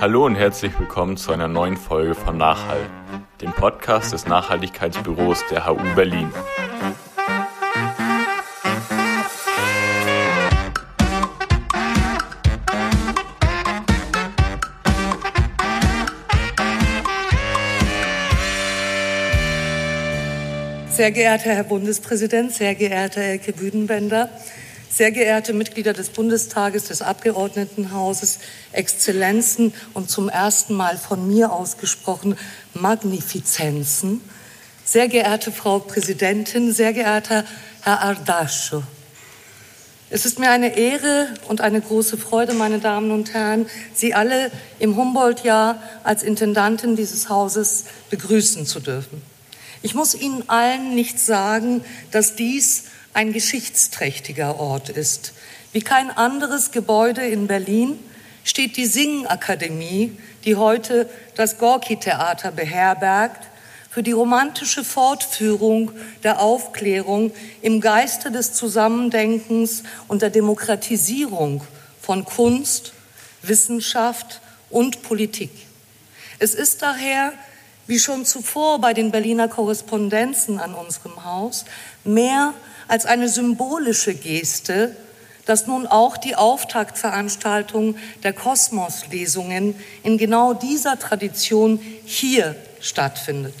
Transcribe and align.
Hallo 0.00 0.26
und 0.26 0.34
herzlich 0.34 0.76
willkommen 0.78 1.16
zu 1.16 1.30
einer 1.30 1.46
neuen 1.46 1.76
Folge 1.76 2.16
von 2.16 2.36
Nachhall, 2.36 2.90
dem 3.40 3.52
Podcast 3.52 4.12
des 4.12 4.26
Nachhaltigkeitsbüros 4.26 5.44
der 5.50 5.66
HU 5.66 5.76
Berlin. 5.94 6.30
Sehr 20.90 21.12
geehrter 21.12 21.50
Herr 21.50 21.64
Bundespräsident, 21.64 22.52
sehr 22.52 22.74
geehrter 22.74 23.20
Elke 23.20 23.52
Büdenbender, 23.52 24.28
sehr 24.94 25.10
geehrte 25.10 25.52
Mitglieder 25.52 25.92
des 25.92 26.10
Bundestages, 26.10 26.84
des 26.84 27.02
Abgeordnetenhauses, 27.02 28.38
Exzellenzen 28.70 29.74
und 29.92 30.08
zum 30.08 30.28
ersten 30.28 30.74
Mal 30.74 30.98
von 30.98 31.26
mir 31.26 31.52
ausgesprochen 31.52 32.36
Magnifizenzen, 32.74 34.20
sehr 34.84 35.08
geehrte 35.08 35.50
Frau 35.50 35.80
Präsidentin, 35.80 36.72
sehr 36.72 36.92
geehrter 36.92 37.44
Herr 37.82 38.02
Ardascho. 38.02 38.84
Es 40.10 40.26
ist 40.26 40.38
mir 40.38 40.50
eine 40.50 40.76
Ehre 40.76 41.28
und 41.48 41.60
eine 41.60 41.80
große 41.80 42.16
Freude, 42.16 42.54
meine 42.54 42.78
Damen 42.78 43.10
und 43.10 43.34
Herren, 43.34 43.66
Sie 43.94 44.14
alle 44.14 44.52
im 44.78 44.96
Humboldt-Jahr 44.96 45.82
als 46.04 46.22
Intendantin 46.22 46.94
dieses 46.94 47.28
Hauses 47.28 47.86
begrüßen 48.10 48.64
zu 48.64 48.78
dürfen. 48.78 49.22
Ich 49.82 49.94
muss 49.94 50.14
Ihnen 50.14 50.48
allen 50.48 50.94
nicht 50.94 51.18
sagen, 51.18 51.84
dass 52.12 52.36
dies 52.36 52.84
ein 53.14 53.32
geschichtsträchtiger 53.32 54.60
Ort 54.60 54.90
ist. 54.90 55.32
Wie 55.72 55.80
kein 55.80 56.10
anderes 56.10 56.72
Gebäude 56.72 57.26
in 57.26 57.46
Berlin 57.46 57.98
steht 58.42 58.76
die 58.76 58.86
Singakademie, 58.86 60.18
die 60.44 60.56
heute 60.56 61.08
das 61.34 61.58
Gorki-Theater 61.58 62.52
beherbergt, 62.52 63.48
für 63.88 64.02
die 64.02 64.12
romantische 64.12 64.82
Fortführung 64.82 65.92
der 66.24 66.40
Aufklärung 66.40 67.30
im 67.62 67.80
Geiste 67.80 68.32
des 68.32 68.52
Zusammendenkens 68.52 69.84
und 70.08 70.20
der 70.20 70.30
Demokratisierung 70.30 71.62
von 72.02 72.24
Kunst, 72.24 72.92
Wissenschaft 73.42 74.40
und 74.68 75.02
Politik. 75.02 75.52
Es 76.40 76.54
ist 76.54 76.82
daher, 76.82 77.32
wie 77.86 78.00
schon 78.00 78.24
zuvor 78.24 78.80
bei 78.80 78.94
den 78.94 79.12
Berliner 79.12 79.46
Korrespondenzen 79.46 80.58
an 80.58 80.74
unserem 80.74 81.24
Haus, 81.24 81.64
mehr 82.02 82.52
als 82.88 83.06
eine 83.06 83.28
symbolische 83.28 84.14
Geste, 84.14 84.96
dass 85.46 85.66
nun 85.66 85.86
auch 85.86 86.16
die 86.16 86.36
Auftaktveranstaltung 86.36 87.96
der 88.22 88.32
Kosmoslesungen 88.32 89.74
in 90.02 90.18
genau 90.18 90.54
dieser 90.54 90.98
Tradition 90.98 91.78
hier 92.04 92.56
stattfindet. 92.80 93.54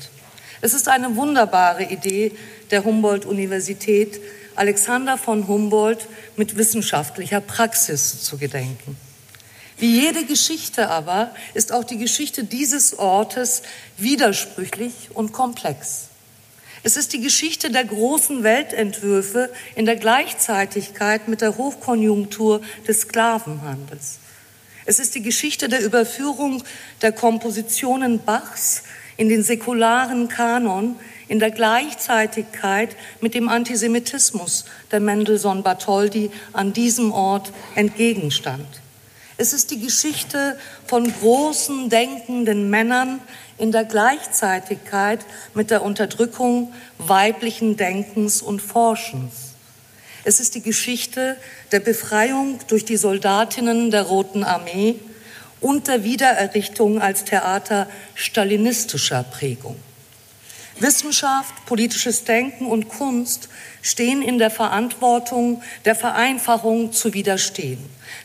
Es 0.60 0.72
ist 0.72 0.88
eine 0.88 1.16
wunderbare 1.16 1.84
Idee 1.84 2.32
der 2.70 2.84
Humboldt-Universität, 2.84 4.20
Alexander 4.56 5.18
von 5.18 5.46
Humboldt 5.46 6.06
mit 6.36 6.56
wissenschaftlicher 6.56 7.40
Praxis 7.40 8.22
zu 8.22 8.38
gedenken. 8.38 8.96
Wie 9.78 10.00
jede 10.00 10.24
Geschichte 10.24 10.88
aber 10.88 11.34
ist 11.52 11.72
auch 11.72 11.84
die 11.84 11.98
Geschichte 11.98 12.44
dieses 12.44 12.98
Ortes 12.98 13.62
widersprüchlich 13.98 15.10
und 15.12 15.32
komplex. 15.32 16.08
Es 16.86 16.98
ist 16.98 17.14
die 17.14 17.20
Geschichte 17.22 17.70
der 17.70 17.84
großen 17.84 18.42
Weltentwürfe 18.42 19.50
in 19.74 19.86
der 19.86 19.96
Gleichzeitigkeit 19.96 21.28
mit 21.28 21.40
der 21.40 21.56
Hochkonjunktur 21.56 22.60
des 22.86 23.00
Sklavenhandels. 23.00 24.18
Es 24.84 24.98
ist 24.98 25.14
die 25.14 25.22
Geschichte 25.22 25.70
der 25.70 25.82
Überführung 25.82 26.62
der 27.00 27.12
Kompositionen 27.12 28.22
Bachs 28.22 28.82
in 29.16 29.30
den 29.30 29.42
säkularen 29.42 30.28
Kanon 30.28 30.96
in 31.26 31.40
der 31.40 31.52
Gleichzeitigkeit 31.52 32.94
mit 33.22 33.32
dem 33.32 33.48
Antisemitismus, 33.48 34.66
der 34.90 35.00
Mendelssohn-Bartholdy 35.00 36.30
an 36.52 36.74
diesem 36.74 37.12
Ort 37.12 37.50
entgegenstand. 37.76 38.82
Es 39.38 39.54
ist 39.54 39.70
die 39.70 39.80
Geschichte 39.80 40.58
von 40.86 41.10
großen 41.10 41.88
denkenden 41.88 42.68
Männern, 42.68 43.20
in 43.58 43.72
der 43.72 43.84
Gleichzeitigkeit 43.84 45.20
mit 45.54 45.70
der 45.70 45.82
Unterdrückung 45.82 46.72
weiblichen 46.98 47.76
Denkens 47.76 48.42
und 48.42 48.60
Forschens. 48.60 49.54
Es 50.24 50.40
ist 50.40 50.54
die 50.54 50.62
Geschichte 50.62 51.36
der 51.70 51.80
Befreiung 51.80 52.58
durch 52.68 52.84
die 52.84 52.96
Soldatinnen 52.96 53.90
der 53.90 54.02
Roten 54.02 54.42
Armee 54.42 54.96
und 55.60 55.86
der 55.86 56.02
Wiedererrichtung 56.02 57.00
als 57.00 57.24
Theater 57.24 57.88
stalinistischer 58.14 59.22
Prägung. 59.22 59.76
Wissenschaft, 60.80 61.66
politisches 61.66 62.24
Denken 62.24 62.66
und 62.66 62.88
Kunst 62.88 63.48
stehen 63.80 64.22
in 64.22 64.38
der 64.38 64.50
Verantwortung, 64.50 65.62
der 65.84 65.94
Vereinfachung 65.94 66.92
zu 66.92 67.14
widerstehen. 67.14 67.78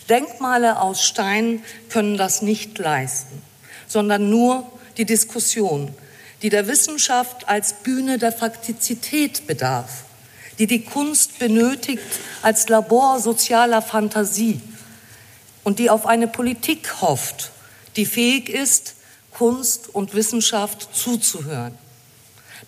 Denkmale 0.09 0.81
aus 0.81 1.03
Stein 1.03 1.63
können 1.89 2.17
das 2.17 2.41
nicht 2.41 2.77
leisten, 2.79 3.41
sondern 3.87 4.29
nur 4.29 4.69
die 4.99 5.05
Diskussion, 5.05 5.95
die 6.41 6.49
der 6.49 6.67
Wissenschaft 6.67 7.47
als 7.47 7.73
Bühne 7.73 8.17
der 8.17 8.33
Faktizität 8.33 9.47
bedarf, 9.47 10.03
die 10.59 10.67
die 10.67 10.83
Kunst 10.83 11.39
benötigt 11.39 12.03
als 12.41 12.67
Labor 12.67 13.19
sozialer 13.19 13.81
Fantasie 13.81 14.61
und 15.63 15.79
die 15.79 15.89
auf 15.89 16.05
eine 16.05 16.27
Politik 16.27 17.01
hofft, 17.01 17.51
die 17.95 18.05
fähig 18.05 18.49
ist, 18.49 18.95
Kunst 19.31 19.87
und 19.87 20.13
Wissenschaft 20.13 20.89
zuzuhören. 20.93 21.77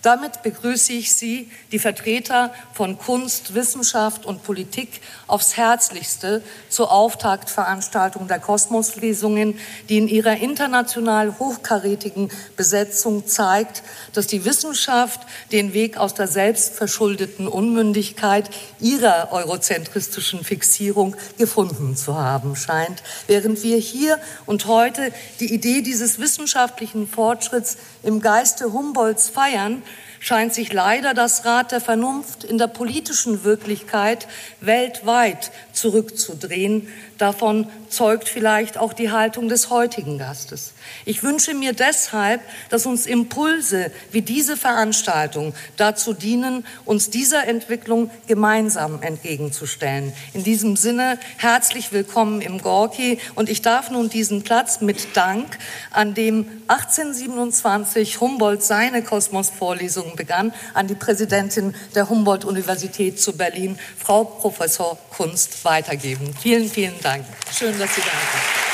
Damit 0.00 0.42
begrüße 0.42 0.94
ich 0.94 1.14
Sie, 1.14 1.50
die 1.70 1.78
Vertreter 1.78 2.52
von 2.72 2.98
Kunst, 2.98 3.54
Wissenschaft 3.54 4.24
und 4.24 4.42
Politik, 4.42 5.00
aufs 5.26 5.56
Herzlichste 5.56 6.42
zur 6.68 6.90
Auftaktveranstaltung 6.90 8.28
der 8.28 8.38
Kosmoslesungen, 8.38 9.58
die 9.88 9.98
in 9.98 10.08
ihrer 10.08 10.36
international 10.38 11.38
hochkarätigen 11.38 12.30
Besetzung 12.56 13.26
zeigt, 13.26 13.82
dass 14.14 14.26
die 14.26 14.44
Wissenschaft 14.44 15.20
den 15.52 15.74
Weg 15.74 15.98
aus 15.98 16.14
der 16.14 16.28
selbstverschuldeten 16.28 17.46
Unmündigkeit 17.46 18.48
ihrer 18.80 19.28
eurozentristischen 19.32 20.44
Fixierung 20.44 21.16
gefunden 21.38 21.96
zu 21.96 22.16
haben 22.16 22.56
scheint, 22.56 23.02
während 23.26 23.62
wir 23.62 23.76
hier 23.76 24.18
und 24.46 24.66
heute 24.66 25.12
die 25.40 25.52
Idee 25.52 25.82
dieses 25.82 26.18
wissenschaftlichen 26.18 27.06
Fortschritts 27.08 27.76
im 28.02 28.20
Geiste 28.20 28.72
Humboldts 28.72 29.28
feiern, 29.28 29.81
scheint 30.22 30.54
sich 30.54 30.72
leider 30.72 31.14
das 31.14 31.44
Rad 31.44 31.72
der 31.72 31.80
Vernunft 31.80 32.44
in 32.44 32.56
der 32.56 32.68
politischen 32.68 33.42
Wirklichkeit 33.42 34.28
weltweit 34.60 35.50
zurückzudrehen. 35.72 36.86
Davon 37.22 37.68
zeugt 37.88 38.28
vielleicht 38.28 38.78
auch 38.78 38.92
die 38.92 39.12
Haltung 39.12 39.48
des 39.48 39.70
heutigen 39.70 40.18
Gastes. 40.18 40.72
Ich 41.04 41.22
wünsche 41.22 41.54
mir 41.54 41.72
deshalb, 41.72 42.40
dass 42.68 42.84
uns 42.84 43.06
Impulse 43.06 43.92
wie 44.10 44.22
diese 44.22 44.56
Veranstaltung 44.56 45.54
dazu 45.76 46.14
dienen, 46.14 46.66
uns 46.84 47.10
dieser 47.10 47.46
Entwicklung 47.46 48.10
gemeinsam 48.26 49.02
entgegenzustellen. 49.02 50.12
In 50.32 50.42
diesem 50.42 50.74
Sinne 50.74 51.16
herzlich 51.36 51.92
willkommen 51.92 52.40
im 52.40 52.60
Gorki 52.60 53.20
und 53.36 53.48
ich 53.48 53.62
darf 53.62 53.92
nun 53.92 54.08
diesen 54.08 54.42
Platz 54.42 54.80
mit 54.80 55.16
Dank, 55.16 55.58
an 55.92 56.14
dem 56.14 56.48
1827 56.66 58.20
Humboldt 58.20 58.64
seine 58.64 59.00
Kosmos-Vorlesungen 59.04 60.16
begann, 60.16 60.52
an 60.74 60.88
die 60.88 60.96
Präsidentin 60.96 61.74
der 61.94 62.08
Humboldt-Universität 62.08 63.20
zu 63.20 63.36
Berlin, 63.36 63.78
Frau 63.96 64.24
Professor 64.24 64.98
Kunst, 65.16 65.64
weitergeben. 65.64 66.34
Vielen, 66.40 66.68
vielen 66.68 66.98
Dank. 67.00 67.11
Schön, 67.12 67.78
dass 67.78 67.94
Sie 67.94 68.00
da 68.00 68.06
sind. 68.06 68.72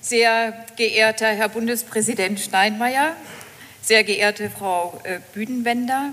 Sehr 0.00 0.66
geehrter 0.76 1.28
Herr 1.28 1.48
Bundespräsident 1.48 2.40
Steinmeier, 2.40 3.14
sehr 3.82 4.02
geehrte 4.02 4.50
Frau 4.50 5.00
äh, 5.04 5.20
Büdenbender, 5.32 6.12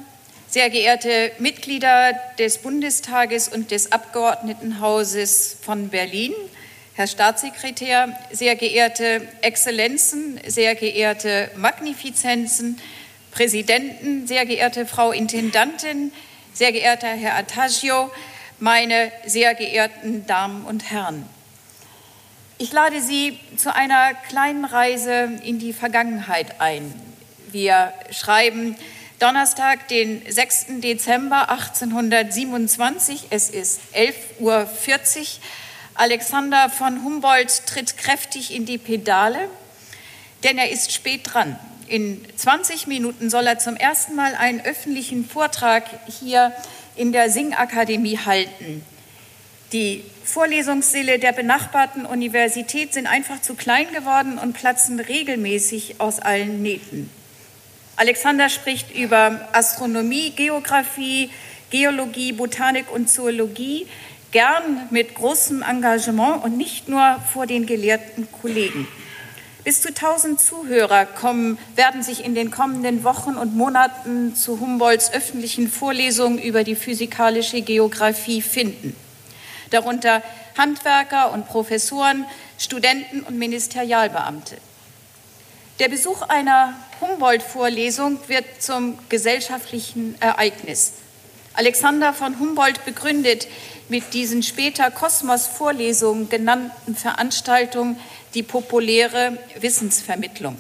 sehr 0.50 0.72
geehrte 0.72 1.32
Mitglieder 1.38 2.14
des 2.40 2.58
Bundestages 2.58 3.48
und 3.48 3.70
des 3.70 3.92
Abgeordnetenhauses 3.92 5.58
von 5.62 5.90
Berlin, 5.90 6.34
Herr 6.96 7.08
Staatssekretär, 7.08 8.20
sehr 8.32 8.56
geehrte 8.56 9.22
Exzellenzen, 9.42 10.40
sehr 10.46 10.76
geehrte 10.76 11.52
Magnifizenzen, 11.56 12.80
Präsidenten, 13.32 14.28
sehr 14.28 14.46
geehrte 14.46 14.86
Frau 14.86 15.12
Intendantin, 15.12 16.12
sehr 16.54 16.72
geehrter 16.72 17.08
Herr 17.08 17.38
Attagio, 17.38 18.12
meine 18.58 19.12
sehr 19.26 19.54
geehrten 19.54 20.26
Damen 20.26 20.66
und 20.66 20.90
Herren. 20.92 21.26
Ich 22.58 22.74
lade 22.74 23.02
Sie 23.02 23.40
zu 23.56 23.74
einer 23.74 24.14
kleinen 24.28 24.66
Reise 24.66 25.30
in 25.46 25.60
die 25.60 25.72
Vergangenheit 25.72 26.60
ein. 26.60 26.94
Wir 27.52 27.94
schreiben 28.12 28.76
Donnerstag, 29.20 29.90
den 29.90 30.22
6. 30.30 30.68
Dezember 30.82 31.50
1827. 31.50 33.28
Es 33.32 33.50
ist 33.50 33.82
11.40 33.94 34.40
Uhr. 34.40 34.68
Alexander 35.96 36.70
von 36.70 37.04
Humboldt 37.04 37.66
tritt 37.66 37.98
kräftig 37.98 38.56
in 38.56 38.66
die 38.66 38.78
Pedale, 38.78 39.50
denn 40.46 40.58
er 40.58 40.72
ist 40.72 40.94
spät 40.94 41.22
dran. 41.26 41.60
In 41.90 42.24
20 42.38 42.88
Minuten 42.88 43.30
soll 43.30 43.46
er 43.46 43.60
zum 43.60 43.76
ersten 43.76 44.16
Mal 44.16 44.36
einen 44.36 44.62
öffentlichen 44.62 45.28
Vortrag 45.28 45.84
hier 46.22 46.54
in 46.96 47.12
der 47.12 47.30
Singakademie 47.30 48.20
halten. 48.20 48.86
Die 49.74 50.06
Vorlesungssäle 50.24 51.20
der 51.20 51.34
benachbarten 51.34 52.06
Universität 52.06 52.94
sind 52.94 53.06
einfach 53.06 53.42
zu 53.42 53.56
klein 53.56 53.92
geworden 53.92 54.38
und 54.38 54.54
platzen 54.54 54.98
regelmäßig 55.02 56.00
aus 56.00 56.20
allen 56.20 56.62
Nähten. 56.62 57.19
Alexander 58.00 58.48
spricht 58.48 58.96
über 58.96 59.50
Astronomie, 59.52 60.30
Geographie, 60.30 61.32
Geologie, 61.70 62.32
Botanik 62.32 62.90
und 62.90 63.10
Zoologie, 63.10 63.88
gern 64.32 64.88
mit 64.90 65.16
großem 65.16 65.62
Engagement 65.62 66.46
und 66.46 66.56
nicht 66.56 66.88
nur 66.88 67.20
vor 67.34 67.46
den 67.46 67.66
gelehrten 67.66 68.32
Kollegen. 68.42 68.88
Bis 69.66 69.82
zu 69.82 69.90
1000 69.90 70.40
Zuhörer 70.40 71.08
kommen, 71.08 71.58
werden 71.76 72.02
sich 72.02 72.24
in 72.24 72.36
den 72.36 72.52
kommenden 72.52 73.04
Wochen 73.04 73.36
und 73.36 73.58
Monaten 73.58 74.34
zu 74.34 74.62
Humboldts 74.62 75.12
öffentlichen 75.12 75.70
Vorlesungen 75.70 76.40
über 76.40 76.64
die 76.64 76.76
physikalische 76.76 77.62
Geographie 77.62 78.42
finden. 78.42 78.96
Darunter 79.72 80.24
Handwerker 80.58 81.34
und 81.34 81.48
Professoren, 81.48 82.24
Studenten 82.58 83.24
und 83.24 83.38
Ministerialbeamte. 83.38 84.56
Der 85.80 85.88
Besuch 85.88 86.24
einer 86.24 86.74
Humboldt-Vorlesung 87.00 88.20
wird 88.28 88.62
zum 88.62 89.00
gesellschaftlichen 89.08 90.22
Ereignis. 90.22 90.92
Alexander 91.54 92.14
von 92.14 92.38
Humboldt 92.38 92.84
begründet 92.84 93.48
mit 93.88 94.14
diesen 94.14 94.44
später 94.44 94.92
Kosmos-Vorlesungen 94.92 96.28
genannten 96.28 96.98
Veranstaltungen 96.98 97.98
die 98.34 98.44
populäre 98.44 99.38
Wissensvermittlung. 99.58 100.58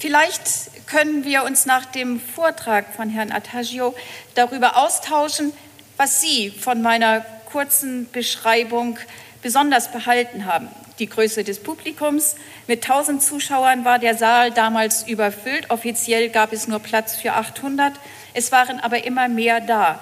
Vielleicht 0.00 0.42
können 0.88 1.24
wir 1.24 1.44
uns 1.44 1.66
nach 1.66 1.84
dem 1.84 2.20
Vortrag 2.20 2.96
von 2.96 3.10
Herrn 3.10 3.30
Attagio 3.30 3.94
darüber 4.34 4.76
austauschen, 4.76 5.52
was 5.96 6.20
Sie 6.20 6.50
von 6.50 6.82
meiner 6.82 7.20
kurzen 7.52 8.10
Beschreibung 8.10 8.98
besonders 9.40 9.92
behalten 9.92 10.46
haben. 10.46 10.68
Die 10.98 11.08
Größe 11.08 11.44
des 11.44 11.58
Publikums. 11.60 12.36
Mit 12.66 12.84
1000 12.84 13.22
Zuschauern 13.22 13.84
war 13.84 13.98
der 13.98 14.16
Saal 14.16 14.50
damals 14.50 15.06
überfüllt. 15.06 15.70
Offiziell 15.70 16.30
gab 16.30 16.52
es 16.52 16.68
nur 16.68 16.78
Platz 16.78 17.16
für 17.16 17.34
800. 17.34 17.92
Es 18.34 18.52
waren 18.52 18.80
aber 18.80 19.04
immer 19.04 19.28
mehr 19.28 19.60
da. 19.60 20.00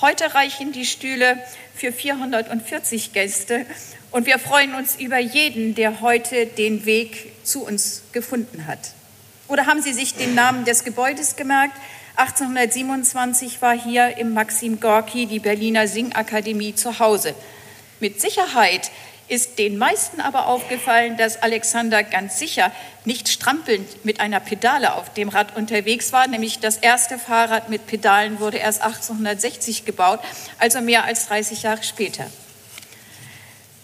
Heute 0.00 0.34
reichen 0.34 0.72
die 0.72 0.84
Stühle 0.84 1.38
für 1.76 1.92
440 1.92 3.12
Gäste 3.12 3.66
und 4.10 4.26
wir 4.26 4.38
freuen 4.40 4.74
uns 4.74 4.96
über 4.96 5.18
jeden, 5.18 5.76
der 5.76 6.00
heute 6.00 6.46
den 6.46 6.84
Weg 6.86 7.32
zu 7.44 7.64
uns 7.64 8.02
gefunden 8.12 8.66
hat. 8.66 8.80
Oder 9.46 9.66
haben 9.66 9.80
Sie 9.80 9.92
sich 9.92 10.14
den 10.14 10.34
Namen 10.34 10.64
des 10.64 10.82
Gebäudes 10.82 11.36
gemerkt? 11.36 11.76
1827 12.16 13.62
war 13.62 13.78
hier 13.78 14.16
im 14.18 14.34
Maxim 14.34 14.80
Gorki 14.80 15.26
die 15.26 15.38
Berliner 15.38 15.86
Singakademie 15.86 16.74
zu 16.74 16.98
Hause. 16.98 17.34
Mit 18.00 18.20
Sicherheit 18.20 18.90
ist 19.28 19.58
den 19.58 19.78
meisten 19.78 20.20
aber 20.20 20.46
aufgefallen, 20.46 21.16
dass 21.16 21.42
Alexander 21.42 22.02
ganz 22.02 22.38
sicher 22.38 22.72
nicht 23.04 23.28
strampelnd 23.28 24.04
mit 24.04 24.20
einer 24.20 24.40
Pedale 24.40 24.94
auf 24.94 25.12
dem 25.14 25.28
Rad 25.28 25.56
unterwegs 25.56 26.12
war, 26.12 26.26
nämlich 26.26 26.60
das 26.60 26.76
erste 26.76 27.18
Fahrrad 27.18 27.68
mit 27.68 27.86
Pedalen 27.86 28.40
wurde 28.40 28.58
erst 28.58 28.82
1860 28.82 29.84
gebaut, 29.84 30.20
also 30.58 30.80
mehr 30.80 31.04
als 31.04 31.28
30 31.28 31.62
Jahre 31.62 31.82
später. 31.82 32.26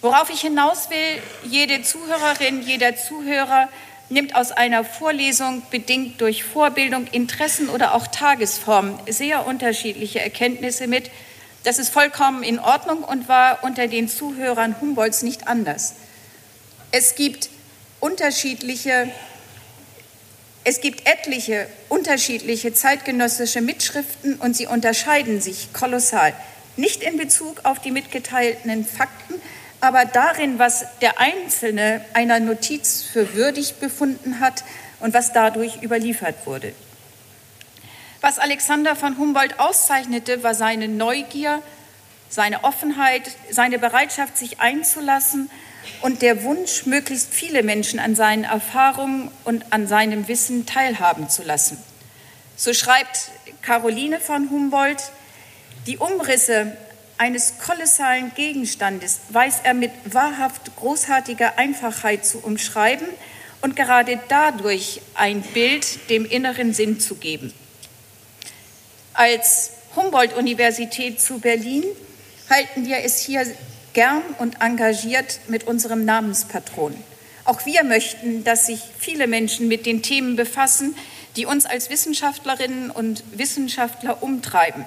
Worauf 0.00 0.30
ich 0.30 0.42
hinaus 0.42 0.90
will, 0.90 1.22
jede 1.50 1.82
Zuhörerin, 1.82 2.62
jeder 2.62 2.96
Zuhörer 2.96 3.68
nimmt 4.10 4.34
aus 4.34 4.52
einer 4.52 4.84
Vorlesung 4.84 5.62
bedingt 5.70 6.20
durch 6.20 6.44
Vorbildung, 6.44 7.06
Interessen 7.08 7.68
oder 7.68 7.94
auch 7.94 8.06
Tagesform 8.06 8.98
sehr 9.08 9.46
unterschiedliche 9.46 10.20
Erkenntnisse 10.20 10.86
mit, 10.86 11.10
das 11.68 11.78
ist 11.78 11.90
vollkommen 11.90 12.42
in 12.42 12.58
Ordnung 12.58 13.04
und 13.04 13.28
war 13.28 13.62
unter 13.62 13.88
den 13.88 14.08
Zuhörern 14.08 14.80
Humboldts 14.80 15.22
nicht 15.22 15.48
anders. 15.48 15.96
Es 16.92 17.14
gibt 17.14 17.50
unterschiedliche, 18.00 19.10
es 20.64 20.80
gibt 20.80 21.06
etliche 21.06 21.66
unterschiedliche 21.90 22.72
zeitgenössische 22.72 23.60
Mitschriften 23.60 24.36
und 24.36 24.56
sie 24.56 24.66
unterscheiden 24.66 25.42
sich 25.42 25.74
kolossal. 25.74 26.32
Nicht 26.78 27.02
in 27.02 27.18
Bezug 27.18 27.60
auf 27.66 27.80
die 27.80 27.90
mitgeteilten 27.90 28.86
Fakten, 28.86 29.34
aber 29.82 30.06
darin, 30.06 30.58
was 30.58 30.86
der 31.02 31.20
Einzelne 31.20 32.02
einer 32.14 32.40
Notiz 32.40 33.02
für 33.02 33.34
würdig 33.34 33.74
befunden 33.74 34.40
hat 34.40 34.64
und 35.00 35.12
was 35.12 35.34
dadurch 35.34 35.82
überliefert 35.82 36.46
wurde. 36.46 36.72
Was 38.20 38.40
Alexander 38.40 38.96
von 38.96 39.16
Humboldt 39.16 39.60
auszeichnete, 39.60 40.42
war 40.42 40.54
seine 40.54 40.88
Neugier, 40.88 41.62
seine 42.28 42.64
Offenheit, 42.64 43.22
seine 43.48 43.78
Bereitschaft, 43.78 44.36
sich 44.36 44.58
einzulassen 44.58 45.48
und 46.02 46.20
der 46.20 46.42
Wunsch, 46.42 46.84
möglichst 46.84 47.32
viele 47.32 47.62
Menschen 47.62 48.00
an 48.00 48.16
seinen 48.16 48.42
Erfahrungen 48.42 49.30
und 49.44 49.72
an 49.72 49.86
seinem 49.86 50.26
Wissen 50.26 50.66
teilhaben 50.66 51.30
zu 51.30 51.44
lassen. 51.44 51.78
So 52.56 52.74
schreibt 52.74 53.30
Caroline 53.62 54.18
von 54.18 54.50
Humboldt, 54.50 55.12
die 55.86 55.98
Umrisse 55.98 56.76
eines 57.18 57.60
kolossalen 57.60 58.32
Gegenstandes 58.34 59.20
weiß 59.28 59.60
er 59.62 59.74
mit 59.74 59.92
wahrhaft 60.04 60.74
großartiger 60.74 61.56
Einfachheit 61.56 62.26
zu 62.26 62.38
umschreiben 62.38 63.06
und 63.62 63.76
gerade 63.76 64.20
dadurch 64.28 65.02
ein 65.14 65.42
Bild 65.42 66.10
dem 66.10 66.24
inneren 66.24 66.74
Sinn 66.74 66.98
zu 66.98 67.14
geben 67.14 67.54
als 69.18 69.70
Humboldt-Universität 69.96 71.20
zu 71.20 71.40
Berlin 71.40 71.82
halten 72.48 72.86
wir 72.86 72.98
es 72.98 73.20
hier 73.20 73.44
gern 73.92 74.22
und 74.38 74.60
engagiert 74.60 75.40
mit 75.48 75.66
unserem 75.66 76.04
Namenspatron. 76.04 76.94
Auch 77.44 77.66
wir 77.66 77.82
möchten, 77.82 78.44
dass 78.44 78.66
sich 78.66 78.80
viele 78.96 79.26
Menschen 79.26 79.66
mit 79.66 79.86
den 79.86 80.02
Themen 80.02 80.36
befassen, 80.36 80.94
die 81.34 81.46
uns 81.46 81.66
als 81.66 81.90
Wissenschaftlerinnen 81.90 82.92
und 82.92 83.24
Wissenschaftler 83.32 84.22
umtreiben, 84.22 84.84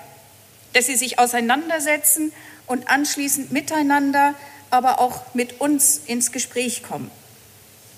dass 0.71 0.85
sie 0.85 0.95
sich 0.95 1.19
auseinandersetzen 1.19 2.31
und 2.67 2.89
anschließend 2.89 3.51
miteinander, 3.51 4.33
aber 4.69 5.01
auch 5.01 5.33
mit 5.33 5.59
uns 5.59 6.03
ins 6.05 6.31
Gespräch 6.31 6.83
kommen. 6.83 7.11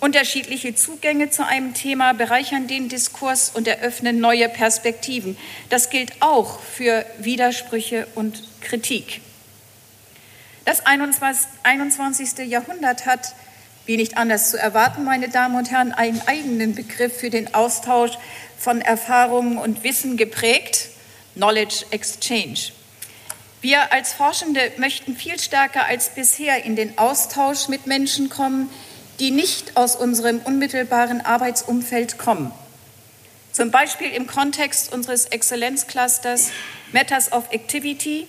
Unterschiedliche 0.03 0.75
Zugänge 0.75 1.29
zu 1.29 1.45
einem 1.45 1.73
Thema 1.73 2.11
bereichern 2.11 2.67
den 2.67 2.89
Diskurs 2.89 3.51
und 3.53 3.69
eröffnen 3.69 4.19
neue 4.19 4.49
Perspektiven. 4.49 5.37
Das 5.69 5.89
gilt 5.89 6.11
auch 6.19 6.59
für 6.59 7.05
Widersprüche 7.19 8.05
und 8.13 8.43
Kritik. 8.59 9.21
Das 10.65 10.85
21. 10.85 12.49
Jahrhundert 12.49 13.05
hat, 13.05 13.33
wie 13.85 13.95
nicht 13.95 14.17
anders 14.17 14.51
zu 14.51 14.59
erwarten, 14.59 15.05
meine 15.05 15.29
Damen 15.29 15.55
und 15.55 15.71
Herren, 15.71 15.93
einen 15.93 16.21
eigenen 16.27 16.75
Begriff 16.75 17.17
für 17.17 17.29
den 17.29 17.53
Austausch 17.53 18.11
von 18.57 18.81
Erfahrungen 18.81 19.57
und 19.57 19.85
Wissen 19.85 20.17
geprägt, 20.17 20.89
Knowledge 21.35 21.85
Exchange. 21.91 22.73
Wir 23.61 23.93
als 23.93 24.11
Forschende 24.11 24.73
möchten 24.75 25.15
viel 25.15 25.39
stärker 25.39 25.85
als 25.85 26.09
bisher 26.09 26.65
in 26.65 26.75
den 26.75 26.97
Austausch 26.97 27.69
mit 27.69 27.87
Menschen 27.87 28.29
kommen, 28.29 28.69
die 29.19 29.31
nicht 29.31 29.77
aus 29.77 29.95
unserem 29.95 30.39
unmittelbaren 30.39 31.21
Arbeitsumfeld 31.21 32.17
kommen. 32.17 32.51
Zum 33.51 33.69
Beispiel 33.69 34.09
im 34.09 34.25
Kontext 34.25 34.91
unseres 34.91 35.25
Exzellenzclusters 35.25 36.49
Matters 36.91 37.31
of 37.31 37.51
Activity. 37.51 38.27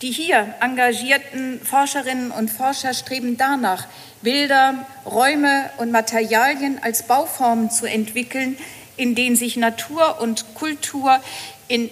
Die 0.00 0.10
hier 0.10 0.54
engagierten 0.62 1.60
Forscherinnen 1.62 2.30
und 2.30 2.50
Forscher 2.50 2.94
streben 2.94 3.36
danach, 3.36 3.86
Bilder, 4.22 4.86
Räume 5.04 5.68
und 5.76 5.90
Materialien 5.90 6.78
als 6.82 7.06
Bauformen 7.06 7.70
zu 7.70 7.84
entwickeln, 7.84 8.56
in 8.96 9.14
denen 9.14 9.36
sich 9.36 9.58
Natur 9.58 10.20
und 10.20 10.54
Kultur 10.54 11.20
in 11.68 11.90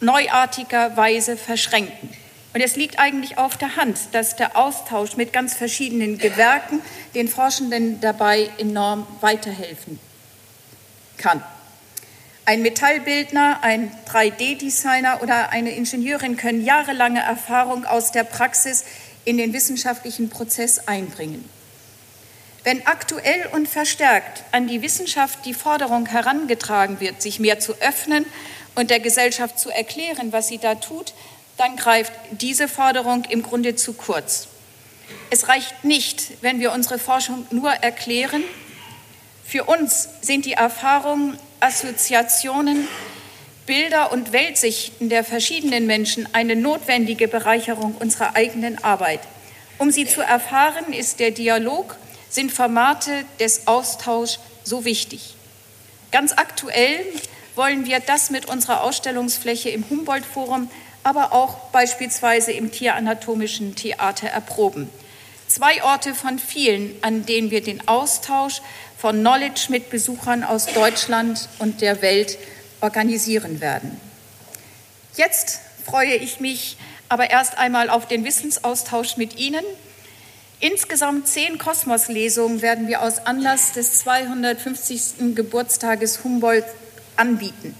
neuartiger 0.00 0.96
Weise 0.96 1.36
verschränken. 1.36 2.10
Und 2.58 2.64
es 2.64 2.74
liegt 2.74 2.98
eigentlich 2.98 3.38
auf 3.38 3.56
der 3.56 3.76
Hand, 3.76 3.96
dass 4.10 4.34
der 4.34 4.56
Austausch 4.56 5.16
mit 5.16 5.32
ganz 5.32 5.54
verschiedenen 5.54 6.18
Gewerken 6.18 6.80
den 7.14 7.28
Forschenden 7.28 8.00
dabei 8.00 8.50
enorm 8.58 9.06
weiterhelfen 9.20 10.00
kann. 11.18 11.40
Ein 12.46 12.62
Metallbildner, 12.62 13.60
ein 13.62 13.92
3D-Designer 14.10 15.22
oder 15.22 15.50
eine 15.50 15.70
Ingenieurin 15.70 16.36
können 16.36 16.64
jahrelange 16.64 17.20
Erfahrung 17.20 17.84
aus 17.84 18.10
der 18.10 18.24
Praxis 18.24 18.84
in 19.24 19.38
den 19.38 19.52
wissenschaftlichen 19.52 20.28
Prozess 20.28 20.80
einbringen. 20.88 21.48
Wenn 22.64 22.84
aktuell 22.88 23.50
und 23.52 23.68
verstärkt 23.68 24.42
an 24.50 24.66
die 24.66 24.82
Wissenschaft 24.82 25.44
die 25.44 25.54
Forderung 25.54 26.06
herangetragen 26.06 26.98
wird, 26.98 27.22
sich 27.22 27.38
mehr 27.38 27.60
zu 27.60 27.74
öffnen 27.80 28.26
und 28.74 28.90
der 28.90 28.98
Gesellschaft 28.98 29.60
zu 29.60 29.70
erklären, 29.70 30.32
was 30.32 30.48
sie 30.48 30.58
da 30.58 30.74
tut, 30.74 31.14
dann 31.58 31.76
greift 31.76 32.12
diese 32.30 32.68
Forderung 32.68 33.24
im 33.26 33.42
Grunde 33.42 33.76
zu 33.76 33.92
kurz. 33.92 34.48
Es 35.30 35.48
reicht 35.48 35.84
nicht, 35.84 36.42
wenn 36.42 36.60
wir 36.60 36.72
unsere 36.72 36.98
Forschung 36.98 37.46
nur 37.50 37.70
erklären. 37.70 38.42
Für 39.44 39.64
uns 39.64 40.08
sind 40.22 40.46
die 40.46 40.52
Erfahrungen, 40.52 41.38
Assoziationen, 41.60 42.88
Bilder 43.66 44.12
und 44.12 44.32
Weltsichten 44.32 45.10
der 45.10 45.24
verschiedenen 45.24 45.86
Menschen 45.86 46.26
eine 46.32 46.56
notwendige 46.56 47.28
Bereicherung 47.28 47.94
unserer 47.96 48.34
eigenen 48.34 48.82
Arbeit. 48.82 49.20
Um 49.76 49.90
sie 49.90 50.06
zu 50.06 50.22
erfahren, 50.22 50.92
ist 50.92 51.20
der 51.20 51.32
Dialog, 51.32 51.96
sind 52.30 52.52
Formate 52.52 53.24
des 53.40 53.66
Austauschs 53.66 54.38
so 54.64 54.84
wichtig. 54.84 55.34
Ganz 56.12 56.32
aktuell 56.32 57.04
wollen 57.54 57.84
wir 57.84 58.00
das 58.00 58.30
mit 58.30 58.46
unserer 58.46 58.82
Ausstellungsfläche 58.82 59.68
im 59.68 59.84
Humboldt-Forum, 59.90 60.70
aber 61.02 61.32
auch 61.32 61.70
beispielsweise 61.70 62.52
im 62.52 62.70
Tieranatomischen 62.70 63.74
Theater 63.74 64.28
erproben. 64.28 64.90
Zwei 65.46 65.82
Orte 65.82 66.14
von 66.14 66.38
vielen, 66.38 66.94
an 67.02 67.24
denen 67.24 67.50
wir 67.50 67.62
den 67.62 67.86
Austausch 67.88 68.60
von 68.98 69.20
Knowledge 69.20 69.66
mit 69.70 69.90
Besuchern 69.90 70.44
aus 70.44 70.66
Deutschland 70.66 71.48
und 71.58 71.80
der 71.80 72.02
Welt 72.02 72.36
organisieren 72.80 73.60
werden. 73.60 73.98
Jetzt 75.16 75.60
freue 75.84 76.14
ich 76.16 76.40
mich 76.40 76.76
aber 77.08 77.30
erst 77.30 77.56
einmal 77.56 77.88
auf 77.90 78.06
den 78.06 78.24
Wissensaustausch 78.24 79.16
mit 79.16 79.38
Ihnen. 79.38 79.64
Insgesamt 80.60 81.28
zehn 81.28 81.56
Kosmoslesungen 81.56 82.60
werden 82.60 82.88
wir 82.88 83.02
aus 83.02 83.18
Anlass 83.20 83.72
des 83.72 84.00
250. 84.00 85.34
Geburtstages 85.34 86.24
Humboldt 86.24 86.66
anbieten. 87.16 87.74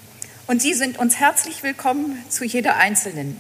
Und 0.49 0.63
Sie 0.63 0.73
sind 0.73 0.99
uns 0.99 1.17
herzlich 1.17 1.63
willkommen 1.63 2.25
zu 2.31 2.43
jeder 2.43 2.79
einzelnen. 2.79 3.39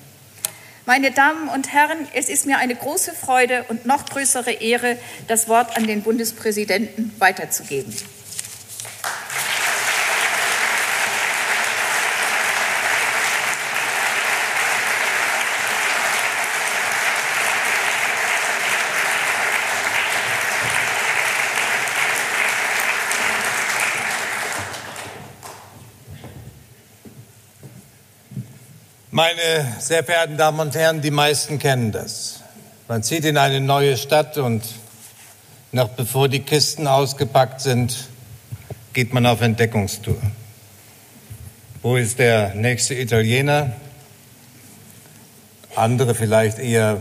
Meine 0.84 1.10
Damen 1.10 1.48
und 1.48 1.72
Herren, 1.72 1.96
es 2.12 2.28
ist 2.28 2.44
mir 2.44 2.58
eine 2.58 2.74
große 2.74 3.14
Freude 3.14 3.64
und 3.68 3.86
noch 3.86 4.04
größere 4.04 4.50
Ehre, 4.50 4.98
das 5.26 5.48
Wort 5.48 5.74
an 5.78 5.86
den 5.86 6.02
Bundespräsidenten 6.02 7.10
weiterzugeben. 7.18 7.96
Meine 29.18 29.74
sehr 29.80 30.04
verehrten 30.04 30.36
Damen 30.36 30.60
und 30.60 30.76
Herren, 30.76 31.00
die 31.00 31.10
meisten 31.10 31.58
kennen 31.58 31.90
das. 31.90 32.38
Man 32.86 33.02
zieht 33.02 33.24
in 33.24 33.36
eine 33.36 33.60
neue 33.60 33.96
Stadt 33.96 34.38
und 34.38 34.62
noch 35.72 35.88
bevor 35.88 36.28
die 36.28 36.38
Kisten 36.38 36.86
ausgepackt 36.86 37.60
sind, 37.60 37.96
geht 38.92 39.12
man 39.12 39.26
auf 39.26 39.40
Entdeckungstour. 39.40 40.22
Wo 41.82 41.96
ist 41.96 42.20
der 42.20 42.54
nächste 42.54 42.94
Italiener? 42.94 43.72
Andere 45.74 46.14
vielleicht 46.14 46.60
eher, 46.60 47.00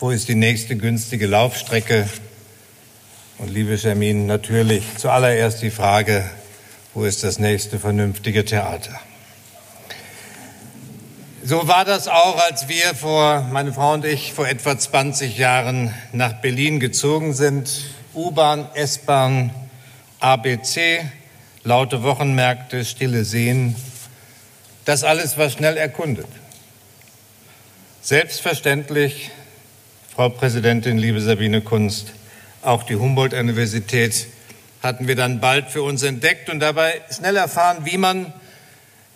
wo 0.00 0.10
ist 0.10 0.28
die 0.28 0.34
nächste 0.34 0.76
günstige 0.76 1.26
Laufstrecke? 1.26 2.06
Und 3.38 3.48
liebe 3.48 3.78
Germin, 3.78 4.26
natürlich 4.26 4.84
zuallererst 4.98 5.62
die 5.62 5.70
Frage, 5.70 6.28
wo 6.92 7.06
ist 7.06 7.24
das 7.24 7.38
nächste 7.38 7.78
vernünftige 7.78 8.44
Theater? 8.44 9.00
So 11.46 11.68
war 11.68 11.84
das 11.84 12.08
auch, 12.08 12.38
als 12.38 12.68
wir 12.70 12.94
vor, 12.94 13.46
meine 13.52 13.70
Frau 13.74 13.92
und 13.92 14.06
ich, 14.06 14.32
vor 14.32 14.48
etwa 14.48 14.78
20 14.78 15.36
Jahren 15.36 15.92
nach 16.12 16.40
Berlin 16.40 16.80
gezogen 16.80 17.34
sind. 17.34 17.84
U-Bahn, 18.14 18.66
S-Bahn, 18.72 19.50
ABC, 20.20 21.04
laute 21.62 22.02
Wochenmärkte, 22.02 22.82
stille 22.86 23.26
Seen. 23.26 23.76
Das 24.86 25.04
alles 25.04 25.36
war 25.36 25.50
schnell 25.50 25.76
erkundet. 25.76 26.28
Selbstverständlich, 28.00 29.30
Frau 30.14 30.30
Präsidentin, 30.30 30.96
liebe 30.96 31.20
Sabine 31.20 31.60
Kunst, 31.60 32.12
auch 32.62 32.84
die 32.84 32.96
Humboldt-Universität 32.96 34.28
hatten 34.82 35.08
wir 35.08 35.16
dann 35.16 35.40
bald 35.40 35.68
für 35.68 35.82
uns 35.82 36.04
entdeckt 36.04 36.48
und 36.48 36.60
dabei 36.60 37.02
schnell 37.14 37.36
erfahren, 37.36 37.84
wie 37.84 37.98
man 37.98 38.32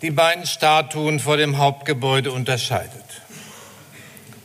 die 0.01 0.11
beiden 0.11 0.45
Statuen 0.45 1.19
vor 1.19 1.37
dem 1.37 1.57
Hauptgebäude 1.57 2.31
unterscheidet. 2.31 2.93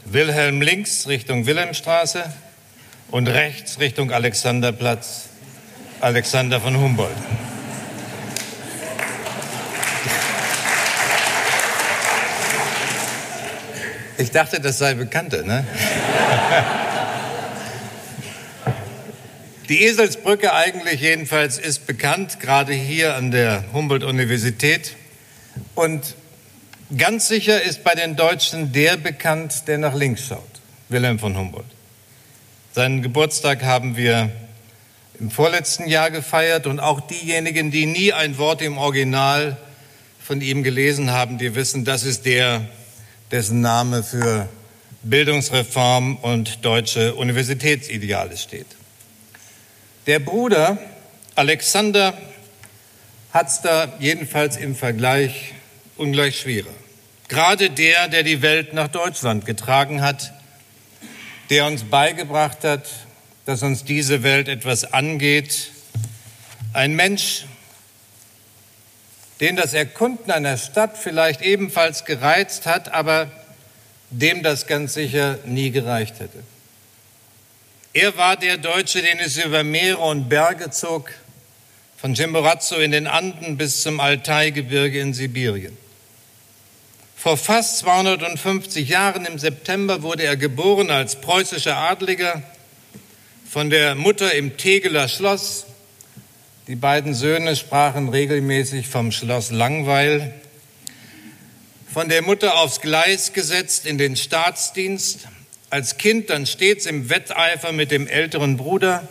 Wilhelm 0.04 0.61
links 0.61 1.06
Richtung 1.06 1.46
Wilhelmstraße 1.46 2.25
und 3.11 3.28
rechts 3.28 3.78
Richtung 3.78 4.11
Alexanderplatz, 4.11 5.28
Alexander 6.00 6.61
von 6.61 6.76
Humboldt. 6.76 7.16
Ich 14.18 14.30
dachte, 14.30 14.61
das 14.61 14.78
sei 14.78 14.94
bekannte, 14.94 15.44
ne? 15.44 15.64
Die 19.68 19.82
Eselsbrücke 19.82 20.52
eigentlich 20.52 21.00
jedenfalls 21.00 21.58
ist 21.58 21.87
bekannt, 21.87 22.38
gerade 22.38 22.73
hier 22.73 23.14
an 23.16 23.30
der 23.30 23.64
Humboldt-Universität. 23.73 24.96
Und 25.75 26.14
ganz 26.97 27.28
sicher 27.28 27.62
ist 27.62 27.85
bei 27.85 27.95
den 27.95 28.16
Deutschen 28.16 28.73
der 28.73 28.97
bekannt, 28.97 29.66
der 29.66 29.78
nach 29.78 29.95
links 29.95 30.26
schaut, 30.26 30.43
Wilhelm 30.88 31.19
von 31.19 31.37
Humboldt. 31.37 31.66
Seinen 32.73 33.02
Geburtstag 33.02 33.62
haben 33.62 33.97
wir 33.97 34.31
im 35.21 35.31
vorletzten 35.31 35.88
Jahr 35.88 36.11
gefeiert 36.11 36.66
und 36.66 36.81
auch 36.81 37.00
diejenigen, 37.00 37.71
die 37.71 37.87
nie 37.87 38.12
ein 38.12 38.37
Wort 38.38 38.62
im 38.62 38.78
Original 38.78 39.57
von 40.21 40.40
ihm 40.40 40.62
gelesen 40.62 41.12
haben, 41.12 41.38
die 41.38 41.54
wissen, 41.54 41.85
das 41.85 42.02
ist 42.02 42.26
der, 42.26 42.66
dessen 43.31 43.61
Name 43.61 44.02
für 44.02 44.49
Bildungsreform 45.02 46.16
und 46.16 46.64
deutsche 46.64 47.14
Universitätsideale 47.14 48.37
steht. 48.37 48.66
Der 50.07 50.19
Bruder 50.19 50.78
Alexander 51.35 52.14
hat 53.33 53.49
es 53.49 53.61
da 53.61 53.93
jedenfalls 53.99 54.57
im 54.57 54.76
Vergleich 54.76 55.53
ungleich 55.96 56.40
schwerer. 56.40 56.74
Gerade 57.28 57.70
der, 57.70 58.08
der 58.08 58.22
die 58.22 58.42
Welt 58.42 58.74
nach 58.74 58.88
Deutschland 58.88 59.46
getragen 59.46 60.02
hat, 60.02 60.32
der 61.50 61.66
uns 61.66 61.84
beigebracht 61.84 62.64
hat, 62.64 62.88
dass 63.46 63.62
uns 63.62 63.84
diese 63.84 64.22
Welt 64.22 64.48
etwas 64.48 64.92
angeht. 64.92 65.70
Ein 66.72 66.94
Mensch, 66.94 67.44
den 69.40 69.56
das 69.56 69.74
Erkunden 69.74 70.30
einer 70.30 70.56
Stadt 70.56 70.96
vielleicht 70.96 71.42
ebenfalls 71.42 72.04
gereizt 72.04 72.66
hat, 72.66 72.92
aber 72.92 73.30
dem 74.10 74.42
das 74.42 74.66
ganz 74.66 74.94
sicher 74.94 75.38
nie 75.44 75.70
gereicht 75.70 76.20
hätte. 76.20 76.42
Er 77.92 78.16
war 78.16 78.36
der 78.36 78.58
Deutsche, 78.58 79.02
den 79.02 79.18
es 79.18 79.36
über 79.36 79.62
Meere 79.62 79.98
und 79.98 80.28
Berge 80.28 80.70
zog, 80.70 81.10
von 81.96 82.14
Chimborazo 82.14 82.76
in 82.76 82.90
den 82.90 83.06
Anden 83.06 83.56
bis 83.56 83.82
zum 83.82 84.00
Altai-Gebirge 84.00 85.00
in 85.00 85.14
Sibirien. 85.14 85.83
Vor 87.25 87.38
fast 87.38 87.78
250 87.78 88.87
Jahren 88.87 89.25
im 89.25 89.38
September 89.38 90.02
wurde 90.02 90.25
er 90.25 90.37
geboren 90.37 90.90
als 90.90 91.23
preußischer 91.23 91.75
Adliger 91.75 92.43
von 93.49 93.71
der 93.71 93.95
Mutter 93.95 94.35
im 94.35 94.59
Tegeler 94.59 95.09
Schloss. 95.09 95.64
Die 96.69 96.76
beiden 96.76 97.14
Söhne 97.14 97.57
sprachen 97.57 98.11
regelmäßig 98.11 98.88
vom 98.88 99.11
Schloss 99.11 99.50
Langweil. 99.50 100.35
Von 101.90 102.11
der 102.11 102.21
Mutter 102.21 102.59
aufs 102.59 102.83
Gleis 102.83 103.33
gesetzt 103.33 103.87
in 103.87 103.97
den 103.97 104.16
Staatsdienst. 104.16 105.21
Als 105.71 105.97
Kind 105.97 106.28
dann 106.28 106.45
stets 106.45 106.85
im 106.85 107.09
Wetteifer 107.09 107.73
mit 107.73 107.90
dem 107.90 108.07
älteren 108.07 108.59
Bruder. 108.59 109.09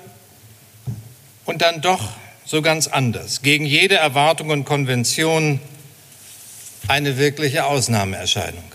Und 1.45 1.63
dann 1.63 1.81
doch 1.81 2.11
so 2.45 2.61
ganz 2.61 2.85
anders. 2.85 3.41
Gegen 3.41 3.65
jede 3.65 3.95
Erwartung 3.95 4.51
und 4.51 4.65
Konvention 4.65 5.59
eine 6.87 7.17
wirkliche 7.17 7.65
Ausnahmeerscheinung. 7.65 8.71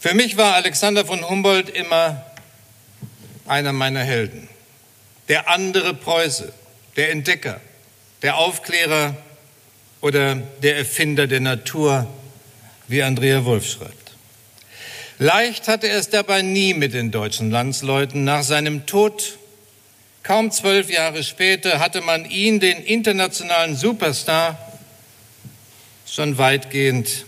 Für 0.00 0.14
mich 0.14 0.36
war 0.36 0.54
Alexander 0.54 1.04
von 1.04 1.28
Humboldt 1.28 1.68
immer 1.70 2.24
einer 3.46 3.72
meiner 3.72 4.04
Helden. 4.04 4.48
Der 5.28 5.48
andere 5.48 5.94
Preuße, 5.94 6.52
der 6.96 7.10
Entdecker, 7.10 7.60
der 8.22 8.36
Aufklärer, 8.36 9.16
oder 10.00 10.36
der 10.62 10.76
Erfinder 10.76 11.26
der 11.26 11.40
Natur, 11.40 12.06
wie 12.86 13.02
Andrea 13.02 13.44
Wolf 13.44 13.68
schreibt. 13.68 13.94
Leicht 15.18 15.66
hatte 15.66 15.88
er 15.88 15.98
es 15.98 16.10
dabei 16.10 16.42
nie 16.42 16.74
mit 16.74 16.94
den 16.94 17.10
deutschen 17.10 17.50
Landsleuten. 17.50 18.22
Nach 18.22 18.44
seinem 18.44 18.86
Tod, 18.86 19.38
kaum 20.22 20.52
zwölf 20.52 20.90
Jahre 20.90 21.24
später, 21.24 21.80
hatte 21.80 22.00
man 22.00 22.24
ihn, 22.30 22.60
den 22.60 22.78
internationalen 22.78 23.74
Superstar, 23.74 24.67
schon 26.18 26.36
weitgehend 26.36 27.26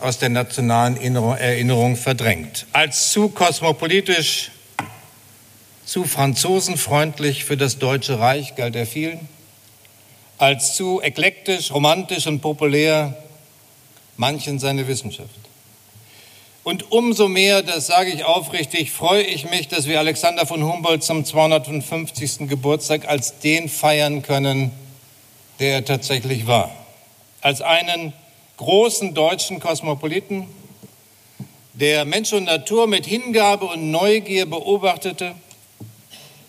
aus 0.00 0.18
der 0.18 0.28
nationalen 0.28 0.96
Erinnerung 0.96 1.94
verdrängt. 1.94 2.66
Als 2.72 3.12
zu 3.12 3.28
kosmopolitisch, 3.28 4.50
zu 5.84 6.02
franzosenfreundlich 6.02 7.44
für 7.44 7.56
das 7.56 7.78
Deutsche 7.78 8.18
Reich 8.18 8.56
galt 8.56 8.74
er 8.74 8.86
vielen, 8.86 9.20
als 10.36 10.74
zu 10.74 11.00
eklektisch, 11.00 11.70
romantisch 11.70 12.26
und 12.26 12.40
populär 12.40 13.16
manchen 14.16 14.58
seine 14.58 14.88
Wissenschaft. 14.88 15.30
Und 16.64 16.90
umso 16.90 17.28
mehr, 17.28 17.62
das 17.62 17.86
sage 17.86 18.10
ich 18.10 18.24
aufrichtig, 18.24 18.90
freue 18.90 19.22
ich 19.22 19.48
mich, 19.48 19.68
dass 19.68 19.86
wir 19.86 20.00
Alexander 20.00 20.44
von 20.44 20.64
Humboldt 20.64 21.04
zum 21.04 21.24
250. 21.24 22.48
Geburtstag 22.48 23.06
als 23.06 23.38
den 23.38 23.68
feiern 23.68 24.22
können, 24.22 24.72
der 25.60 25.74
er 25.74 25.84
tatsächlich 25.84 26.48
war. 26.48 26.74
Als 27.40 27.62
einen 27.62 28.12
großen 28.56 29.14
deutschen 29.14 29.60
Kosmopoliten, 29.60 30.46
der 31.74 32.04
Mensch 32.04 32.32
und 32.32 32.44
Natur 32.44 32.86
mit 32.86 33.06
Hingabe 33.06 33.66
und 33.66 33.90
Neugier 33.90 34.46
beobachtete, 34.46 35.34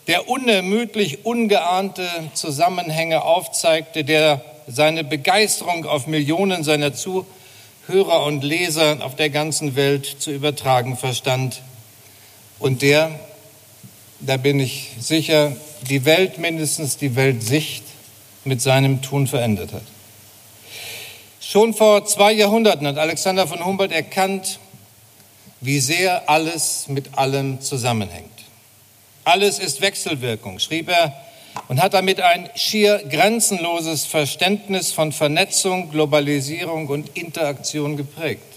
der 0.08 0.28
unermüdlich 0.28 1.26
ungeahnte 1.26 2.08
Zusammenhänge 2.34 3.24
aufzeigte, 3.24 4.04
der 4.04 4.42
seine 4.68 5.04
Begeisterung 5.04 5.86
auf 5.86 6.08
Millionen 6.08 6.64
seiner 6.64 6.94
Zuhörer 6.94 7.26
Hörer 7.88 8.26
und 8.26 8.44
Leser 8.44 8.98
auf 9.02 9.16
der 9.16 9.30
ganzen 9.30 9.76
Welt 9.76 10.06
zu 10.06 10.32
übertragen 10.32 10.98
verstand 10.98 11.62
und 12.60 12.82
der, 12.82 13.20
da 14.20 14.38
bin 14.38 14.60
ich 14.60 14.92
sicher, 15.00 15.56
die 15.90 16.06
Welt, 16.06 16.38
mindestens 16.38 16.98
die 16.98 17.16
Weltsicht 17.16 17.84
mit 18.46 18.62
seinem 18.62 19.02
Tun 19.02 19.26
verändert 19.26 19.74
hat. 19.74 19.84
Schon 21.52 21.74
vor 21.74 22.06
zwei 22.06 22.32
Jahrhunderten 22.32 22.88
hat 22.88 22.98
Alexander 22.98 23.46
von 23.46 23.66
Humboldt 23.66 23.92
erkannt, 23.92 24.58
wie 25.60 25.82
sehr 25.82 26.30
alles 26.30 26.86
mit 26.88 27.18
allem 27.18 27.60
zusammenhängt. 27.60 28.32
Alles 29.26 29.60
ist 29.60 29.82
Wechselwirkung, 29.82 30.60
schrieb 30.60 30.88
er 30.88 31.14
und 31.68 31.82
hat 31.82 31.94
damit 31.94 32.22
ein 32.22 32.50
schier 32.56 33.00
grenzenloses 33.00 34.06
Verständnis 34.06 34.94
von 34.94 35.12
Vernetzung, 35.12 35.92
Globalisierung 35.92 36.88
und 36.88 37.18
Interaktion 37.18 37.98
geprägt. 37.98 38.48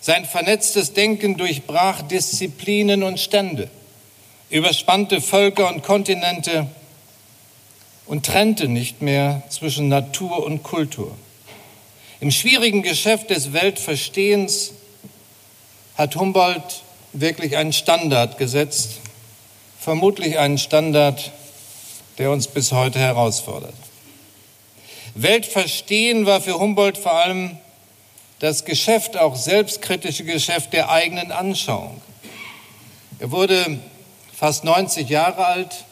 Sein 0.00 0.24
vernetztes 0.24 0.92
Denken 0.92 1.36
durchbrach 1.36 2.02
Disziplinen 2.02 3.04
und 3.04 3.20
Stände, 3.20 3.70
überspannte 4.50 5.20
Völker 5.20 5.68
und 5.68 5.84
Kontinente 5.84 6.66
und 8.06 8.26
trennte 8.26 8.66
nicht 8.66 9.02
mehr 9.02 9.44
zwischen 9.50 9.88
Natur 9.88 10.44
und 10.44 10.64
Kultur. 10.64 11.16
Im 12.18 12.30
schwierigen 12.30 12.82
Geschäft 12.82 13.28
des 13.28 13.52
Weltverstehens 13.52 14.72
hat 15.98 16.16
Humboldt 16.16 16.82
wirklich 17.12 17.58
einen 17.58 17.74
Standard 17.74 18.38
gesetzt, 18.38 19.00
vermutlich 19.78 20.38
einen 20.38 20.56
Standard, 20.56 21.30
der 22.16 22.30
uns 22.30 22.48
bis 22.48 22.72
heute 22.72 22.98
herausfordert. 22.98 23.74
Weltverstehen 25.14 26.24
war 26.24 26.40
für 26.40 26.58
Humboldt 26.58 26.96
vor 26.96 27.12
allem 27.12 27.58
das 28.38 28.64
Geschäft, 28.64 29.18
auch 29.18 29.36
selbstkritische 29.36 30.24
Geschäft 30.24 30.72
der 30.72 30.90
eigenen 30.90 31.32
Anschauung. 31.32 32.00
Er 33.18 33.30
wurde 33.30 33.78
fast 34.34 34.64
90 34.64 35.08
Jahre 35.08 35.44
alt, 35.44 35.84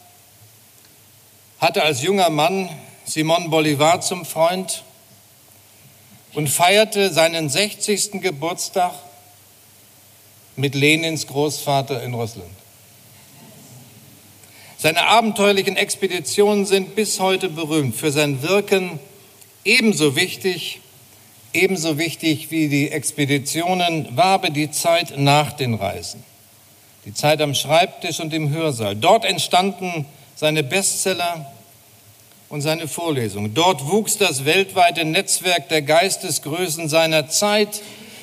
hatte 1.58 1.82
als 1.82 2.02
junger 2.02 2.30
Mann 2.30 2.70
Simon 3.04 3.50
Bolivar 3.50 4.00
zum 4.00 4.24
Freund 4.24 4.84
und 6.34 6.48
feierte 6.48 7.12
seinen 7.12 7.48
60. 7.48 8.20
Geburtstag 8.20 8.92
mit 10.56 10.74
Lenins 10.74 11.26
Großvater 11.26 12.02
in 12.02 12.14
Russland. 12.14 12.50
Seine 14.78 15.06
abenteuerlichen 15.06 15.76
Expeditionen 15.76 16.66
sind 16.66 16.94
bis 16.94 17.18
heute 17.18 17.48
berühmt. 17.48 17.96
Für 17.96 18.12
sein 18.12 18.42
Wirken 18.42 18.98
ebenso 19.64 20.14
wichtig, 20.14 20.80
ebenso 21.52 21.96
wichtig 21.96 22.50
wie 22.50 22.68
die 22.68 22.90
Expeditionen 22.90 24.14
war 24.16 24.26
aber 24.26 24.50
die 24.50 24.70
Zeit 24.70 25.16
nach 25.16 25.52
den 25.52 25.74
Reisen. 25.74 26.22
Die 27.06 27.14
Zeit 27.14 27.40
am 27.40 27.54
Schreibtisch 27.54 28.20
und 28.20 28.34
im 28.34 28.50
Hörsaal. 28.50 28.96
Dort 28.96 29.24
entstanden 29.24 30.06
seine 30.34 30.62
Bestseller 30.62 31.50
und 32.54 32.60
seine 32.60 32.86
Vorlesungen. 32.86 33.52
Dort 33.52 33.88
wuchs 33.88 34.16
das 34.16 34.44
weltweite 34.44 35.04
Netzwerk 35.04 35.68
der 35.70 35.82
Geistesgrößen 35.82 36.88
seiner 36.88 37.28
Zeit 37.28 37.82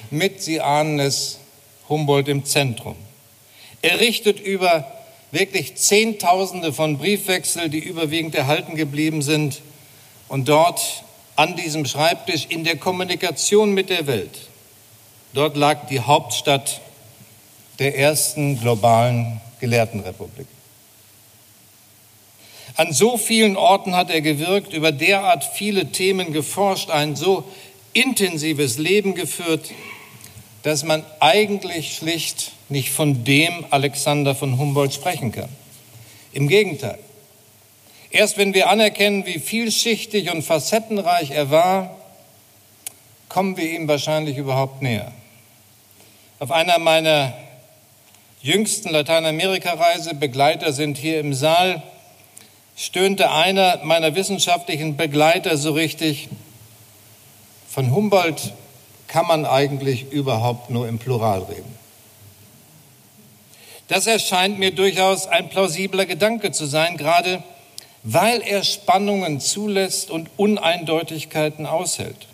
mit, 0.10 0.42
Sie 0.42 0.62
ahnen 0.62 1.02
es, 1.02 1.38
Humboldt 1.90 2.30
im 2.30 2.46
Zentrum. 2.46 2.96
Er 3.82 4.00
richtet 4.00 4.40
über 4.40 4.90
wirklich 5.32 5.76
Zehntausende 5.76 6.72
von 6.72 6.98
Briefwechsel, 6.98 7.68
die 7.68 7.80
überwiegend 7.80 8.34
erhalten 8.34 8.78
geblieben 8.78 9.22
sind. 9.22 9.62
Und 10.30 10.48
dort 10.48 11.04
an 11.36 11.58
diesem 11.58 11.84
Schreibtisch 11.84 12.46
in 12.48 12.64
der 12.64 12.78
Kommunikation 12.78 13.74
mit 13.74 13.90
der 13.90 14.08
Welt, 14.08 14.48
dort 15.34 15.58
lag 15.58 15.88
die 15.88 16.00
Hauptstadt 16.00 16.80
der 17.80 17.98
ersten 17.98 18.62
globalen 18.62 19.42
Gelehrtenrepublik. 19.60 20.48
An 22.76 22.94
so 22.94 23.18
vielen 23.18 23.58
Orten 23.58 23.96
hat 23.96 24.10
er 24.10 24.22
gewirkt, 24.22 24.74
über 24.74 24.92
derart 24.92 25.44
viele 25.44 25.92
Themen 25.92 26.34
geforscht, 26.34 26.90
ein 26.90 27.16
so 27.16 27.44
intensives 27.94 28.78
Leben 28.78 29.16
geführt, 29.16 29.72
dass 30.64 30.84
man 30.84 31.04
eigentlich 31.20 31.96
schlicht 31.96 32.52
nicht 32.70 32.92
von 32.92 33.24
dem 33.24 33.66
Alexander 33.70 34.36
von 34.36 34.58
Humboldt 34.58 34.94
sprechen 34.94 35.32
kann. 35.32 35.50
Im 36.32 36.48
Gegenteil. 36.48 37.00
Erst 38.10 38.38
wenn 38.38 38.54
wir 38.54 38.70
anerkennen, 38.70 39.26
wie 39.26 39.40
vielschichtig 39.40 40.32
und 40.32 40.44
facettenreich 40.44 41.32
er 41.32 41.50
war, 41.50 41.98
kommen 43.30 43.58
wir 43.58 43.70
ihm 43.72 43.88
wahrscheinlich 43.88 44.38
überhaupt 44.38 44.82
näher. 44.82 45.12
Auf 46.40 46.52
einer 46.52 46.78
meiner 46.80 47.34
jüngsten 48.42 48.90
Lateinamerika-Reise, 48.90 50.16
Begleiter 50.16 50.74
sind 50.74 50.98
hier 50.98 51.20
im 51.20 51.34
Saal, 51.34 51.82
stöhnte 52.82 53.30
einer 53.30 53.80
meiner 53.84 54.16
wissenschaftlichen 54.16 54.98
Begleiter 54.98 55.56
so 55.56 55.74
richtig, 55.74 56.30
von 57.70 57.94
Humboldt 57.94 58.54
kann 59.08 59.28
man 59.28 59.46
eigentlich 59.46 60.12
überhaupt 60.12 60.72
nur 60.72 60.88
im 60.88 60.98
Plural 60.98 61.44
reden. 61.44 61.76
Das 63.88 64.08
erscheint 64.08 64.58
mir 64.58 64.72
durchaus 64.72 65.28
ein 65.28 65.50
plausibler 65.50 66.08
Gedanke 66.08 66.52
zu 66.52 66.66
sein, 66.66 66.98
gerade 66.98 67.44
weil 68.02 68.42
er 68.42 68.64
Spannungen 68.64 69.40
zulässt 69.40 70.10
und 70.10 70.32
Uneindeutigkeiten 70.38 71.68
aushält. 71.68 72.28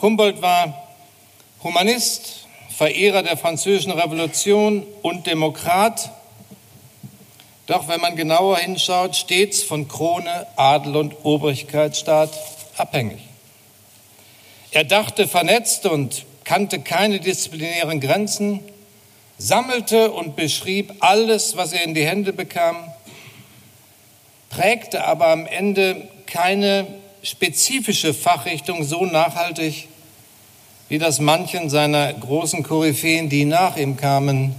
Humboldt 0.00 0.42
war 0.42 0.86
Humanist, 1.64 2.46
Verehrer 2.70 3.24
der 3.24 3.36
französischen 3.36 3.90
Revolution 3.90 4.86
und 5.02 5.26
Demokrat, 5.26 6.12
doch 7.68 7.86
wenn 7.86 8.00
man 8.00 8.16
genauer 8.16 8.56
hinschaut, 8.56 9.14
stets 9.14 9.62
von 9.62 9.88
Krone, 9.88 10.46
Adel 10.56 10.96
und 10.96 11.14
Obrigkeitsstaat 11.22 12.30
abhängig. 12.78 13.20
Er 14.70 14.84
dachte 14.84 15.28
vernetzt 15.28 15.84
und 15.84 16.24
kannte 16.44 16.80
keine 16.80 17.20
disziplinären 17.20 18.00
Grenzen, 18.00 18.60
sammelte 19.36 20.10
und 20.12 20.34
beschrieb 20.34 20.94
alles, 21.00 21.58
was 21.58 21.74
er 21.74 21.84
in 21.84 21.92
die 21.92 22.06
Hände 22.06 22.32
bekam, 22.32 22.76
prägte 24.48 25.04
aber 25.04 25.28
am 25.28 25.44
Ende 25.44 26.08
keine 26.24 26.86
spezifische 27.22 28.14
Fachrichtung 28.14 28.82
so 28.82 29.04
nachhaltig, 29.04 29.88
wie 30.88 30.98
das 30.98 31.20
manchen 31.20 31.68
seiner 31.68 32.14
großen 32.14 32.62
Koryphäen, 32.62 33.28
die 33.28 33.44
nach 33.44 33.76
ihm 33.76 33.98
kamen, 33.98 34.54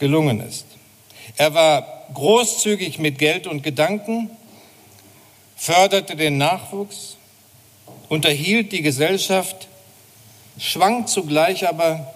gelungen 0.00 0.40
ist. 0.40 0.66
Er 1.36 1.54
war 1.54 1.95
großzügig 2.14 2.98
mit 2.98 3.18
Geld 3.18 3.46
und 3.46 3.62
Gedanken, 3.62 4.30
förderte 5.56 6.16
den 6.16 6.38
Nachwuchs, 6.38 7.16
unterhielt 8.08 8.72
die 8.72 8.82
Gesellschaft, 8.82 9.68
schwang 10.58 11.06
zugleich 11.06 11.68
aber 11.68 12.14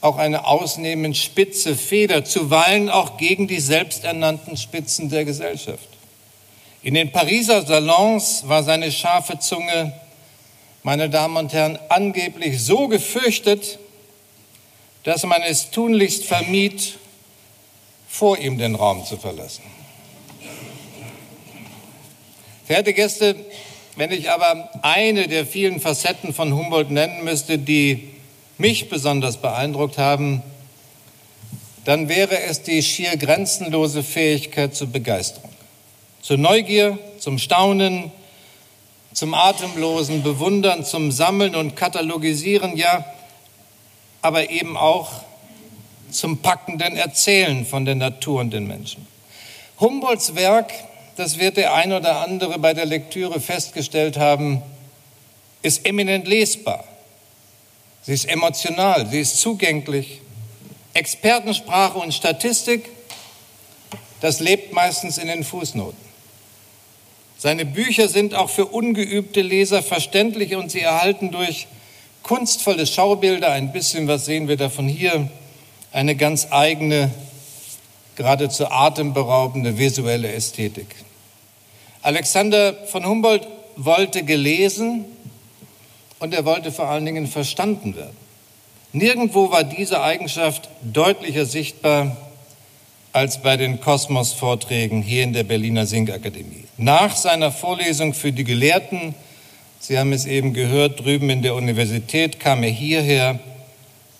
auch 0.00 0.18
eine 0.18 0.46
ausnehmend 0.46 1.16
spitze 1.16 1.74
Feder, 1.74 2.24
zuweilen 2.24 2.90
auch 2.90 3.16
gegen 3.16 3.48
die 3.48 3.60
selbsternannten 3.60 4.56
Spitzen 4.56 5.08
der 5.08 5.24
Gesellschaft. 5.24 5.88
In 6.82 6.94
den 6.94 7.10
Pariser 7.10 7.66
Salons 7.66 8.44
war 8.46 8.62
seine 8.62 8.92
scharfe 8.92 9.38
Zunge, 9.38 9.92
meine 10.82 11.10
Damen 11.10 11.36
und 11.36 11.52
Herren, 11.52 11.78
angeblich 11.88 12.62
so 12.62 12.86
gefürchtet, 12.86 13.80
dass 15.02 15.24
man 15.24 15.42
es 15.42 15.70
tunlichst 15.70 16.24
vermied, 16.24 16.98
vor 18.08 18.38
ihm 18.38 18.58
den 18.58 18.74
Raum 18.74 19.04
zu 19.04 19.16
verlassen. 19.16 19.62
Verehrte 22.64 22.92
Gäste, 22.92 23.36
wenn 23.96 24.10
ich 24.10 24.30
aber 24.30 24.70
eine 24.82 25.28
der 25.28 25.46
vielen 25.46 25.80
Facetten 25.80 26.34
von 26.34 26.54
Humboldt 26.54 26.90
nennen 26.90 27.24
müsste, 27.24 27.58
die 27.58 28.10
mich 28.58 28.88
besonders 28.88 29.36
beeindruckt 29.36 29.98
haben, 29.98 30.42
dann 31.84 32.08
wäre 32.08 32.40
es 32.42 32.62
die 32.62 32.82
schier 32.82 33.16
grenzenlose 33.16 34.02
Fähigkeit 34.02 34.74
zur 34.74 34.88
Begeisterung, 34.88 35.52
zur 36.20 36.36
Neugier, 36.36 36.98
zum 37.20 37.38
Staunen, 37.38 38.10
zum 39.12 39.34
atemlosen 39.34 40.22
Bewundern, 40.22 40.84
zum 40.84 41.12
Sammeln 41.12 41.54
und 41.54 41.76
Katalogisieren, 41.76 42.76
ja, 42.76 43.04
aber 44.20 44.50
eben 44.50 44.76
auch 44.76 45.22
zum 46.10 46.38
packenden 46.38 46.96
Erzählen 46.96 47.66
von 47.66 47.84
der 47.84 47.94
Natur 47.94 48.40
und 48.40 48.52
den 48.52 48.66
Menschen. 48.66 49.06
Humboldts 49.80 50.34
Werk, 50.34 50.72
das 51.16 51.38
wird 51.38 51.56
der 51.56 51.74
ein 51.74 51.92
oder 51.92 52.22
andere 52.22 52.58
bei 52.58 52.74
der 52.74 52.86
Lektüre 52.86 53.40
festgestellt 53.40 54.16
haben, 54.16 54.62
ist 55.62 55.84
eminent 55.86 56.26
lesbar. 56.26 56.84
Sie 58.02 58.12
ist 58.12 58.26
emotional, 58.26 59.06
sie 59.08 59.20
ist 59.20 59.38
zugänglich. 59.38 60.20
Expertensprache 60.94 61.98
und 61.98 62.14
Statistik, 62.14 62.88
das 64.20 64.40
lebt 64.40 64.72
meistens 64.72 65.18
in 65.18 65.28
den 65.28 65.44
Fußnoten. 65.44 66.06
Seine 67.38 67.66
Bücher 67.66 68.08
sind 68.08 68.34
auch 68.34 68.48
für 68.48 68.66
ungeübte 68.66 69.42
Leser 69.42 69.82
verständlich 69.82 70.56
und 70.56 70.70
sie 70.70 70.80
erhalten 70.80 71.32
durch 71.32 71.66
kunstvolle 72.22 72.86
Schaubilder, 72.86 73.52
ein 73.52 73.72
bisschen 73.72 74.08
was 74.08 74.24
sehen 74.24 74.48
wir 74.48 74.56
davon 74.56 74.88
hier, 74.88 75.28
eine 75.96 76.14
ganz 76.14 76.48
eigene, 76.50 77.10
geradezu 78.16 78.70
atemberaubende 78.70 79.78
visuelle 79.78 80.30
Ästhetik. 80.30 80.94
Alexander 82.02 82.74
von 82.86 83.06
Humboldt 83.06 83.48
wollte 83.76 84.22
gelesen 84.22 85.06
und 86.18 86.34
er 86.34 86.44
wollte 86.44 86.70
vor 86.70 86.88
allen 86.88 87.06
Dingen 87.06 87.26
verstanden 87.26 87.96
werden. 87.96 88.16
Nirgendwo 88.92 89.50
war 89.50 89.64
diese 89.64 90.02
Eigenschaft 90.02 90.68
deutlicher 90.82 91.46
sichtbar 91.46 92.14
als 93.14 93.40
bei 93.40 93.56
den 93.56 93.80
Kosmos-Vorträgen 93.80 95.00
hier 95.00 95.22
in 95.22 95.32
der 95.32 95.44
Berliner 95.44 95.86
Singakademie. 95.86 96.64
Nach 96.76 97.16
seiner 97.16 97.50
Vorlesung 97.50 98.12
für 98.12 98.32
die 98.32 98.44
Gelehrten 98.44 99.14
Sie 99.78 99.98
haben 99.98 100.12
es 100.12 100.26
eben 100.26 100.52
gehört, 100.52 101.00
drüben 101.00 101.30
in 101.30 101.42
der 101.42 101.54
Universität 101.54 102.40
kam 102.40 102.62
er 102.62 102.70
hierher 102.70 103.38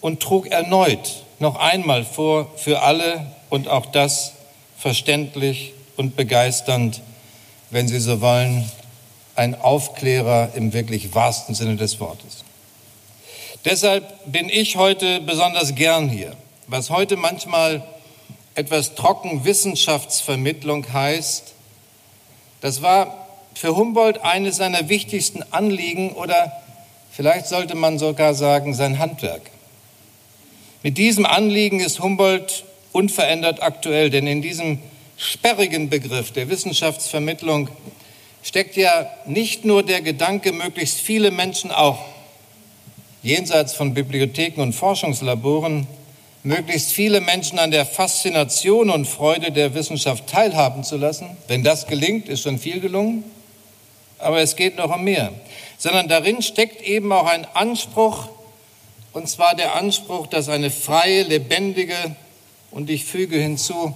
und 0.01 0.21
trug 0.21 0.47
erneut 0.47 1.26
noch 1.39 1.57
einmal 1.57 2.05
vor 2.05 2.51
für 2.57 2.83
alle 2.83 3.27
und 3.51 3.69
auch 3.69 3.87
das 3.87 4.33
verständlich 4.79 5.73
und 5.97 6.17
begeisternd, 6.17 7.01
wenn 7.71 7.89
Sie 7.89 8.01
so 8.01 8.21
wollen, 8.21 8.71
ein 9.35 9.61
Aufklärer 9.61 10.51
im 10.55 10.73
wirklich 10.73 11.15
wahrsten 11.15 11.55
Sinne 11.55 11.77
des 11.77 12.01
Wortes. 12.01 12.45
Deshalb 13.65 14.05
bin 14.31 14.49
ich 14.49 14.77
heute 14.77 15.21
besonders 15.21 15.75
gern 15.75 16.09
hier, 16.09 16.35
was 16.67 16.91
heute 16.91 17.17
manchmal 17.17 17.83
etwas 18.55 18.95
trocken 18.95 19.45
Wissenschaftsvermittlung 19.45 20.93
heißt. 20.93 21.53
Das 22.61 22.81
war 22.81 23.27
für 23.55 23.77
Humboldt 23.77 24.21
eines 24.23 24.57
seiner 24.57 24.89
wichtigsten 24.89 25.43
Anliegen 25.51 26.13
oder 26.13 26.53
vielleicht 27.11 27.47
sollte 27.47 27.75
man 27.75 27.99
sogar 27.99 28.35
sagen 28.35 28.73
sein 28.73 28.99
Handwerk. 28.99 29.43
Mit 30.83 30.99
diesem 30.99 31.27
Anliegen 31.27 31.81
ist 31.81 32.01
Humboldt 32.01 32.65
unverändert 32.93 33.63
aktuell, 33.63 34.11
denn 34.11 34.27
in 34.27 34.43
diesem 34.43 34.79
sperrigen 35.17 35.89
Begriff 35.89 36.33
der 36.33 36.49
Wissenschaftsvermittlung 36.49 37.69
steckt 38.43 38.77
ja 38.77 39.11
nicht 39.27 39.65
nur 39.65 39.83
der 39.83 40.01
Gedanke, 40.03 40.53
möglichst 40.53 41.01
viele 41.01 41.31
Menschen 41.31 41.71
auch 41.71 41.99
jenseits 43.23 43.75
von 43.75 43.95
Bibliotheken 43.95 44.61
und 44.63 44.73
Forschungslaboren, 44.73 45.87
möglichst 46.43 46.93
viele 46.93 47.21
Menschen 47.21 47.59
an 47.59 47.71
der 47.73 47.87
Faszination 47.87 48.91
und 48.91 49.07
Freude 49.07 49.51
der 49.51 49.75
Wissenschaft 49.75 50.29
teilhaben 50.29 50.85
zu 50.85 50.97
lassen. 50.97 51.37
Wenn 51.49 51.65
das 51.65 51.87
gelingt, 51.87 52.29
ist 52.29 52.43
schon 52.43 52.59
viel 52.59 52.81
gelungen 52.81 53.25
aber 54.19 54.41
es 54.41 54.57
geht 54.57 54.77
noch 54.77 54.95
um 54.95 55.05
mehr, 55.05 55.33
sondern 55.79 56.09
darin 56.09 56.43
steckt 56.43 56.83
eben 56.83 57.13
auch 57.13 57.27
ein 57.27 57.47
Anspruch, 57.55 58.29
und 59.17 59.31
zwar 59.31 59.55
der 59.55 59.75
Anspruch, 59.75 60.27
dass 60.27 60.51
eine 60.51 60.71
freie, 60.71 61.23
lebendige 61.23 61.97
und 62.71 62.91
ich 62.91 63.07
füge 63.07 63.39
hinzu, 63.39 63.95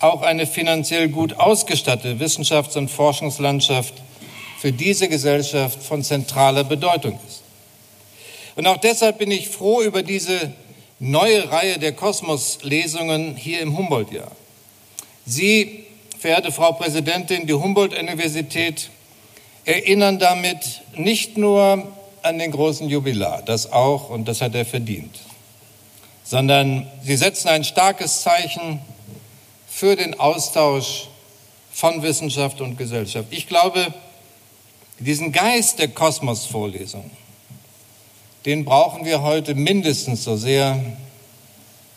auch 0.00 0.22
eine 0.22 0.44
finanziell 0.44 1.08
gut 1.08 1.34
ausgestattete 1.34 2.18
Wissenschafts- 2.18 2.76
und 2.76 2.90
Forschungslandschaft 2.90 3.94
für 4.58 4.72
diese 4.72 5.08
Gesellschaft 5.08 5.80
von 5.80 6.02
zentraler 6.02 6.64
Bedeutung 6.64 7.20
ist. 7.28 7.42
Und 8.56 8.66
auch 8.66 8.78
deshalb 8.78 9.18
bin 9.18 9.30
ich 9.30 9.48
froh 9.48 9.82
über 9.82 10.02
diese 10.02 10.52
neue 10.98 11.48
Reihe 11.52 11.78
der 11.78 11.92
Kosmos-Lesungen 11.92 13.36
hier 13.36 13.60
im 13.60 13.78
Humboldt-Jahr. 13.78 14.32
Sie, 15.26 15.84
verehrte 16.18 16.50
Frau 16.50 16.72
Präsidentin, 16.72 17.46
die 17.46 17.54
Humboldt-Universität 17.54 18.90
erinnern 19.64 20.18
damit 20.18 20.82
nicht 20.96 21.38
nur 21.38 21.86
an 22.22 22.38
den 22.38 22.50
großen 22.50 22.88
Jubilar, 22.88 23.42
das 23.42 23.72
auch, 23.72 24.10
und 24.10 24.26
das 24.26 24.40
hat 24.40 24.54
er 24.54 24.64
verdient, 24.64 25.18
sondern 26.24 26.86
sie 27.02 27.16
setzen 27.16 27.48
ein 27.48 27.64
starkes 27.64 28.22
Zeichen 28.22 28.80
für 29.68 29.96
den 29.96 30.18
Austausch 30.18 31.08
von 31.72 32.02
Wissenschaft 32.02 32.60
und 32.60 32.76
Gesellschaft. 32.76 33.28
Ich 33.30 33.46
glaube, 33.46 33.94
diesen 34.98 35.32
Geist 35.32 35.78
der 35.78 35.88
Kosmos-Vorlesung, 35.88 37.10
den 38.44 38.64
brauchen 38.64 39.04
wir 39.04 39.22
heute 39.22 39.54
mindestens 39.54 40.24
so 40.24 40.36
sehr, 40.36 40.78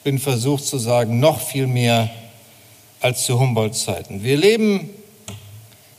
bin 0.04 0.20
versucht 0.20 0.66
zu 0.66 0.78
sagen, 0.78 1.20
noch 1.20 1.42
viel 1.42 1.68
mehr 1.68 2.10
als 3.02 3.26
zu 3.26 3.40
Humboldts 3.40 3.84
Zeiten. 3.84 4.24
Wir 4.24 4.38
leben 4.38 4.90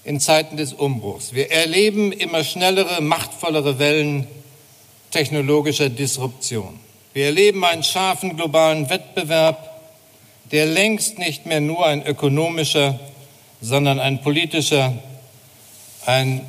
in 0.05 0.21
Zeiten 0.21 0.57
des 0.57 0.73
Umbruchs. 0.73 1.33
Wir 1.33 1.51
erleben 1.51 2.13
immer 2.13 2.45
schnellere, 2.45 3.01
machtvollere 3.01 3.79
Wellen 3.79 4.27
technologischer 5.11 5.89
Disruption. 5.89 6.79
Wir 7.13 7.27
erleben 7.27 7.65
einen 7.65 7.83
scharfen 7.83 8.37
globalen 8.37 8.91
Wettbewerb, 8.91 9.81
der 10.51 10.67
längst 10.67 11.19
nicht 11.19 11.47
mehr 11.47 11.61
nur 11.61 11.87
ein 11.87 12.05
ökonomischer, 12.05 12.99
sondern 13.61 13.99
ein 13.99 14.21
politischer, 14.21 14.93
ein 16.05 16.47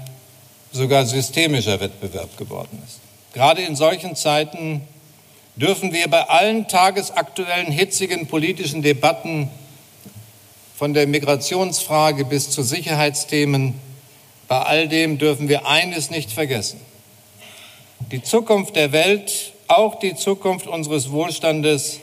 sogar 0.71 1.05
systemischer 1.05 1.79
Wettbewerb 1.79 2.35
geworden 2.37 2.81
ist. 2.85 2.99
Gerade 3.33 3.61
in 3.61 3.75
solchen 3.75 4.15
Zeiten 4.15 4.81
dürfen 5.55 5.93
wir 5.93 6.09
bei 6.09 6.27
allen 6.27 6.67
tagesaktuellen 6.67 7.71
hitzigen 7.71 8.27
politischen 8.27 8.81
Debatten 8.81 9.49
von 10.77 10.93
der 10.93 11.07
Migrationsfrage 11.07 12.25
bis 12.25 12.49
zu 12.49 12.61
Sicherheitsthemen, 12.61 13.79
bei 14.47 14.59
all 14.59 14.88
dem 14.89 15.17
dürfen 15.17 15.47
wir 15.47 15.65
eines 15.65 16.09
nicht 16.09 16.31
vergessen. 16.31 16.81
Die 18.11 18.21
Zukunft 18.21 18.75
der 18.75 18.91
Welt, 18.91 19.53
auch 19.67 19.99
die 19.99 20.15
Zukunft 20.15 20.67
unseres 20.67 21.11
Wohlstandes, 21.11 21.99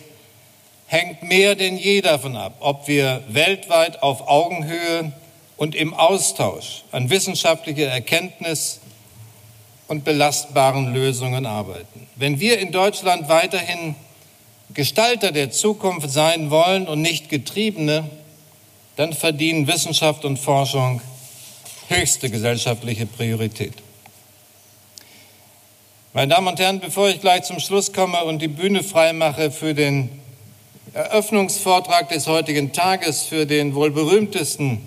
hängt 0.87 1.22
mehr 1.22 1.54
denn 1.54 1.76
je 1.76 2.00
davon 2.00 2.35
ab, 2.35 2.56
ob 2.61 2.88
wir 2.88 3.22
weltweit 3.28 4.02
auf 4.02 4.26
Augenhöhe 4.26 5.12
und 5.56 5.74
im 5.74 5.92
Austausch 5.92 6.85
an 6.92 7.11
wissenschaftlicher 7.11 7.87
Erkenntnis 7.87 8.80
und 9.87 10.04
belastbaren 10.04 10.94
Lösungen 10.94 11.44
arbeiten. 11.44 12.06
Wenn 12.16 12.40
wir 12.40 12.58
in 12.58 12.72
Deutschland 12.72 13.28
weiterhin 13.28 13.94
Gestalter 14.72 15.30
der 15.30 15.50
Zukunft 15.50 16.11
sein 16.11 16.50
wollen 16.50 16.88
und 16.88 17.02
nicht 17.02 17.28
Getriebene, 17.28 18.08
dann 18.96 19.12
verdienen 19.12 19.66
Wissenschaft 19.66 20.24
und 20.24 20.38
Forschung 20.38 21.00
höchste 21.88 22.31
gesellschaftliche 22.31 23.07
Priorität. 23.07 23.74
Meine 26.14 26.35
Damen 26.35 26.48
und 26.48 26.61
Herren, 26.61 26.81
bevor 26.81 27.09
ich 27.09 27.20
gleich 27.20 27.44
zum 27.44 27.59
Schluss 27.59 27.92
komme 27.92 28.24
und 28.24 28.40
die 28.40 28.48
Bühne 28.48 28.83
freimache 28.83 29.50
für 29.50 29.74
den 29.74 30.11
Eröffnungsvortrag 30.92 32.11
des 32.11 32.26
heutigen 32.26 32.72
Tages 32.72 33.22
für 33.22 33.46
den 33.46 33.74
wohl 33.74 33.90
berühmtesten 33.90 34.87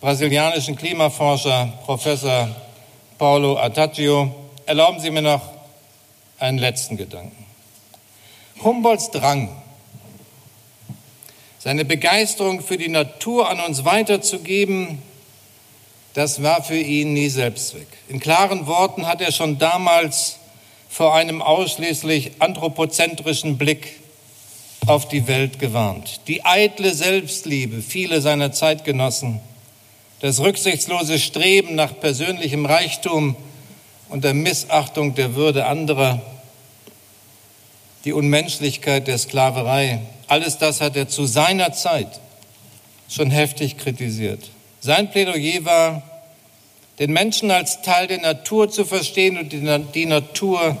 brasilianischen 0.00 0.76
Klimaforscher, 0.76 1.72
Professor 1.84 2.48
Paulo 3.18 3.56
Attaccio, 3.56 4.32
erlauben 4.66 5.00
Sie 5.00 5.10
mir 5.10 5.22
noch 5.22 5.42
einen 6.38 6.58
letzten 6.58 6.96
Gedanken. 6.96 7.44
Humboldts 8.62 9.10
Drang 9.10 9.61
seine 11.62 11.84
Begeisterung 11.84 12.60
für 12.60 12.76
die 12.76 12.88
Natur 12.88 13.48
an 13.48 13.60
uns 13.60 13.84
weiterzugeben, 13.84 14.98
das 16.12 16.42
war 16.42 16.64
für 16.64 16.76
ihn 16.76 17.12
nie 17.12 17.28
Selbstzweck. 17.28 17.86
In 18.08 18.18
klaren 18.18 18.66
Worten 18.66 19.06
hat 19.06 19.20
er 19.20 19.30
schon 19.30 19.58
damals 19.58 20.38
vor 20.88 21.14
einem 21.14 21.40
ausschließlich 21.40 22.32
anthropozentrischen 22.40 23.58
Blick 23.58 24.00
auf 24.86 25.06
die 25.06 25.28
Welt 25.28 25.60
gewarnt. 25.60 26.22
Die 26.26 26.44
eitle 26.44 26.92
Selbstliebe 26.92 27.80
vieler 27.80 28.20
seiner 28.20 28.50
Zeitgenossen, 28.50 29.40
das 30.18 30.40
rücksichtslose 30.40 31.20
Streben 31.20 31.76
nach 31.76 31.98
persönlichem 31.98 32.66
Reichtum 32.66 33.36
und 34.08 34.24
der 34.24 34.34
Missachtung 34.34 35.14
der 35.14 35.36
Würde 35.36 35.66
anderer, 35.66 36.20
die 38.04 38.12
Unmenschlichkeit 38.12 39.06
der 39.06 39.16
Sklaverei, 39.16 40.00
alles 40.32 40.56
das 40.56 40.80
hat 40.80 40.96
er 40.96 41.08
zu 41.08 41.26
seiner 41.26 41.74
Zeit 41.74 42.08
schon 43.06 43.30
heftig 43.30 43.76
kritisiert. 43.76 44.40
Sein 44.80 45.10
Plädoyer 45.10 45.66
war, 45.66 46.02
den 46.98 47.12
Menschen 47.12 47.50
als 47.50 47.82
Teil 47.82 48.06
der 48.06 48.18
Natur 48.18 48.70
zu 48.70 48.86
verstehen 48.86 49.36
und 49.36 49.52
die 49.52 50.06
Natur 50.06 50.78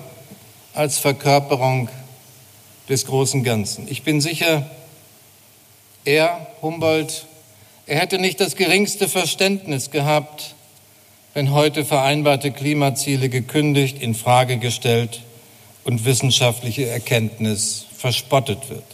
als 0.72 0.98
Verkörperung 0.98 1.90
des 2.88 3.04
großen 3.04 3.44
Ganzen. 3.44 3.86
Ich 3.88 4.04
bin 4.04 4.22
sicher, 4.22 4.70
er, 6.06 6.46
Humboldt, 6.62 7.26
er 7.86 7.98
hätte 7.98 8.18
nicht 8.18 8.40
das 8.40 8.56
geringste 8.56 9.06
Verständnis 9.06 9.90
gehabt, 9.90 10.54
wenn 11.34 11.52
heute 11.52 11.84
vereinbarte 11.84 12.52
Klimaziele 12.52 13.28
gekündigt, 13.28 14.00
in 14.00 14.14
Frage 14.14 14.56
gestellt 14.56 15.20
und 15.84 16.06
wissenschaftliche 16.06 16.88
Erkenntnis 16.88 17.84
verspottet 17.98 18.70
wird. 18.70 18.84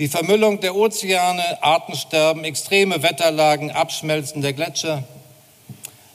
Die 0.00 0.08
Vermüllung 0.08 0.60
der 0.60 0.74
Ozeane, 0.76 1.62
Artensterben, 1.62 2.42
extreme 2.44 3.02
Wetterlagen, 3.02 3.70
Abschmelzen 3.70 4.40
der 4.40 4.54
Gletscher, 4.54 5.04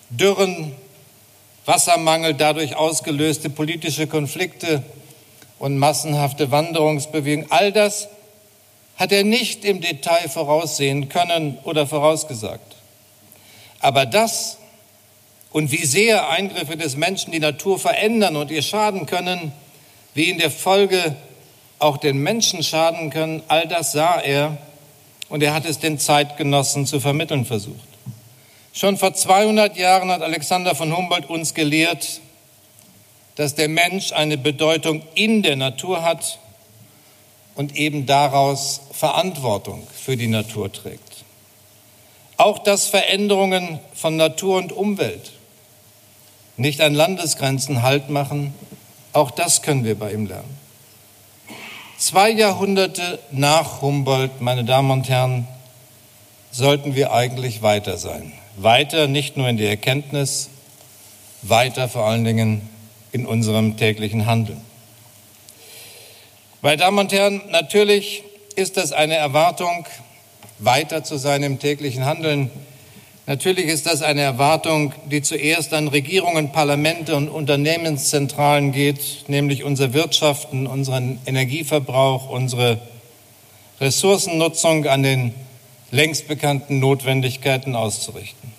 Dürren, 0.10 0.74
Wassermangel, 1.66 2.34
dadurch 2.34 2.76
ausgelöste 2.76 3.52
politische 3.52 4.08
Konflikte 4.08 4.82
und 5.60 5.78
massenhafte 5.78 6.50
Wanderungsbewegungen, 6.50 7.52
all 7.52 7.72
das 7.72 8.08
hat 8.96 9.12
er 9.12 9.24
nicht 9.24 9.64
im 9.64 9.82
Detail 9.82 10.30
voraussehen 10.30 11.08
können 11.08 11.60
oder 11.64 11.86
vorausgesagt. 11.86 12.78
Aber 13.82 14.08
das 14.08 14.58
und 15.52 15.72
wie 15.72 15.86
sehr 15.86 16.28
Eingriffe 16.32 16.76
des 16.76 16.96
Menschen 16.96 17.34
die 17.34 17.40
Natur 17.40 17.78
verändern 17.78 18.36
und 18.36 18.50
ihr 18.50 18.64
schaden 18.64 19.06
können, 19.06 19.52
wie 20.16 20.32
in 20.32 20.40
der 20.40 20.50
Folge 20.50 21.16
auch 21.86 21.98
den 21.98 22.18
Menschen 22.18 22.64
schaden 22.64 23.12
können, 23.12 23.44
all 23.48 23.68
das 23.68 23.92
sah 23.92 24.20
er 24.20 24.58
und 25.30 25.44
er 25.44 25.54
hat 25.54 25.66
es 25.66 25.78
den 25.78 26.00
Zeitgenossen 26.00 26.88
zu 26.88 27.00
vermitteln 27.00 27.46
versucht. 27.46 27.88
Schon 28.74 28.98
vor 28.98 29.14
200 29.14 29.78
Jahren 29.78 30.10
hat 30.10 30.24
Alexander 30.24 30.74
von 30.74 30.96
Humboldt 30.96 31.30
uns 31.30 31.54
gelehrt, 31.54 32.22
dass 33.36 33.54
der 33.54 33.70
Mensch 33.70 34.14
eine 34.14 34.38
Bedeutung 34.38 35.04
in 35.14 35.44
der 35.44 35.56
Natur 35.58 36.02
hat 36.02 36.40
und 37.54 37.76
eben 37.76 38.08
daraus 38.08 38.82
Verantwortung 38.92 39.88
für 39.94 40.18
die 40.18 40.28
Natur 40.28 40.72
trägt. 40.74 41.24
Auch 42.38 42.60
dass 42.60 42.88
Veränderungen 42.88 43.80
von 43.94 44.18
Natur 44.18 44.58
und 44.58 44.74
Umwelt 44.74 45.34
nicht 46.58 46.82
an 46.82 46.96
Landesgrenzen 46.96 47.84
Halt 47.84 48.10
machen, 48.10 48.56
auch 49.14 49.30
das 49.30 49.62
können 49.62 49.84
wir 49.84 49.96
bei 49.96 50.12
ihm 50.14 50.26
lernen. 50.26 50.65
Zwei 51.98 52.30
Jahrhunderte 52.30 53.20
nach 53.32 53.82
Humboldt, 53.82 54.42
meine 54.42 54.66
Damen 54.66 54.92
und 54.92 55.08
Herren, 55.08 55.48
sollten 56.52 56.94
wir 56.94 57.14
eigentlich 57.14 57.62
weiter 57.62 57.98
sein. 57.98 58.34
Weiter 58.58 59.08
nicht 59.08 59.38
nur 59.38 59.48
in 59.48 59.56
der 59.56 59.70
Erkenntnis, 59.70 60.50
weiter 61.42 61.88
vor 61.88 62.06
allen 62.06 62.26
Dingen 62.26 62.70
in 63.14 63.26
unserem 63.26 63.78
täglichen 63.78 64.26
Handeln. 64.26 64.60
Meine 66.62 66.78
Damen 66.78 67.00
und 67.00 67.14
Herren, 67.14 67.42
natürlich 67.50 68.24
ist 68.58 68.76
das 68.76 68.92
eine 68.92 69.16
Erwartung, 69.16 69.86
weiter 70.60 71.06
zu 71.06 71.18
sein 71.18 71.44
im 71.44 71.60
täglichen 71.60 72.04
Handeln, 72.04 72.52
Natürlich 73.28 73.66
ist 73.66 73.88
das 73.88 74.04
eine 74.04 74.22
Erwartung, 74.22 74.94
die 75.06 75.24
zuerst 75.24 75.74
an 75.74 75.88
Regierungen, 75.88 76.52
Parlamente 76.52 77.16
und 77.16 77.28
Unternehmenszentralen 77.28 78.72
geht, 78.72 79.26
nämlich 79.28 79.64
unser 79.64 79.94
Wirtschaften, 79.94 80.68
unseren 80.68 81.20
Energieverbrauch, 81.26 82.30
unsere 82.30 82.80
Ressourcennutzung 83.82 84.86
an 84.86 85.02
den 85.02 85.34
längst 85.90 86.28
bekannten 86.28 86.80
Notwendigkeiten 86.80 87.76
auszurichten. 87.76 88.54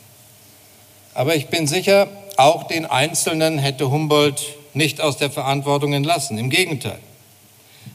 Aber 1.15 1.37
ich 1.37 1.47
bin 1.47 1.69
sicher, 1.69 2.09
auch 2.37 2.65
den 2.65 2.87
Einzelnen 2.87 3.59
hätte 3.59 3.91
Humboldt 3.91 4.43
nicht 4.75 5.01
aus 5.01 5.17
der 5.17 5.31
Verantwortung 5.31 5.93
entlassen. 5.93 6.39
Im 6.39 6.51
Gegenteil. 6.51 6.99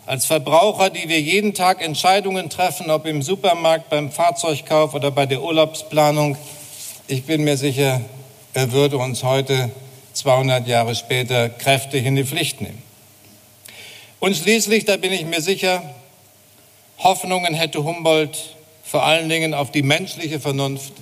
Als 0.06 0.26
Verbraucher, 0.26 0.90
die 0.90 1.10
wir 1.10 1.20
jeden 1.20 1.54
Tag 1.54 1.84
Entscheidungen 1.84 2.50
treffen, 2.50 2.90
ob 2.90 3.06
im 3.06 3.22
Supermarkt, 3.22 3.90
beim 3.90 4.10
Fahrzeugkauf 4.10 4.94
oder 4.94 5.12
bei 5.12 5.26
der 5.26 5.42
Urlaubsplanung, 5.44 6.38
ich 7.12 7.26
bin 7.26 7.44
mir 7.44 7.58
sicher, 7.58 8.02
er 8.54 8.72
würde 8.72 8.98
uns 8.98 9.24
heute, 9.24 9.70
200 10.14 10.66
Jahre 10.66 10.96
später, 10.96 11.50
kräftig 11.50 12.06
in 12.06 12.16
die 12.16 12.24
Pflicht 12.24 12.62
nehmen. 12.62 12.82
Und 14.20 14.38
schließlich, 14.38 14.86
da 14.86 14.96
bin 14.96 15.12
ich 15.12 15.26
mir 15.26 15.42
sicher, 15.42 15.84
Hoffnungen 17.00 17.54
hätte 17.54 17.84
Humboldt 17.84 18.56
vor 18.84 19.04
allen 19.04 19.28
Dingen 19.28 19.54
auf 19.54 19.72
die 19.72 19.84
menschliche 19.84 20.40
Vernunft 20.40 20.94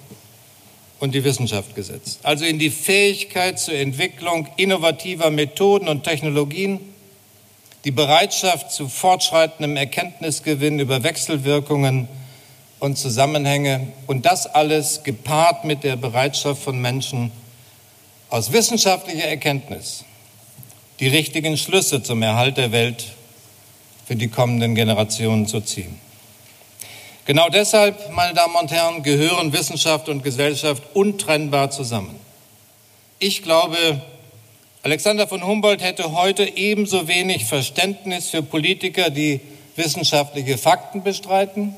und 0.99 1.13
die 1.13 1.23
Wissenschaft 1.23 1.75
gesetzt. 1.75 2.19
Also 2.23 2.45
in 2.45 2.57
die 2.57 2.71
Fähigkeit 2.71 3.59
zur 3.59 3.75
Entwicklung 3.75 4.47
innovativer 4.57 5.29
Methoden 5.29 5.87
und 5.87 6.03
Technologien, 6.03 6.79
die 7.85 7.91
Bereitschaft 7.91 8.71
zu 8.71 8.89
fortschreitendem 8.89 9.77
Erkenntnisgewinn 9.77 10.79
über 10.79 11.03
Wechselwirkungen 11.03 12.07
und 12.79 12.97
Zusammenhänge 12.97 13.87
und 14.07 14.25
das 14.25 14.47
alles 14.47 15.03
gepaart 15.03 15.65
mit 15.65 15.83
der 15.83 15.95
Bereitschaft 15.95 16.61
von 16.61 16.79
Menschen 16.79 17.31
aus 18.29 18.51
wissenschaftlicher 18.51 19.27
Erkenntnis 19.27 20.05
die 20.99 21.07
richtigen 21.07 21.57
Schlüsse 21.57 22.03
zum 22.03 22.21
Erhalt 22.21 22.57
der 22.57 22.71
Welt 22.71 23.05
für 24.05 24.15
die 24.15 24.27
kommenden 24.27 24.75
Generationen 24.75 25.47
zu 25.47 25.61
ziehen. 25.61 25.99
Genau 27.25 27.47
deshalb, 27.49 28.11
meine 28.11 28.33
Damen 28.33 28.55
und 28.55 28.71
Herren, 28.71 29.03
gehören 29.03 29.53
Wissenschaft 29.53 30.09
und 30.09 30.23
Gesellschaft 30.23 30.83
untrennbar 30.93 31.69
zusammen. 31.69 32.19
Ich 33.19 33.43
glaube, 33.43 34.01
Alexander 34.81 35.27
von 35.27 35.45
Humboldt 35.45 35.83
hätte 35.83 36.13
heute 36.13 36.57
ebenso 36.57 37.07
wenig 37.07 37.45
Verständnis 37.45 38.29
für 38.29 38.41
Politiker, 38.41 39.09
die 39.09 39.41
wissenschaftliche 39.75 40.57
Fakten 40.57 41.03
bestreiten, 41.03 41.75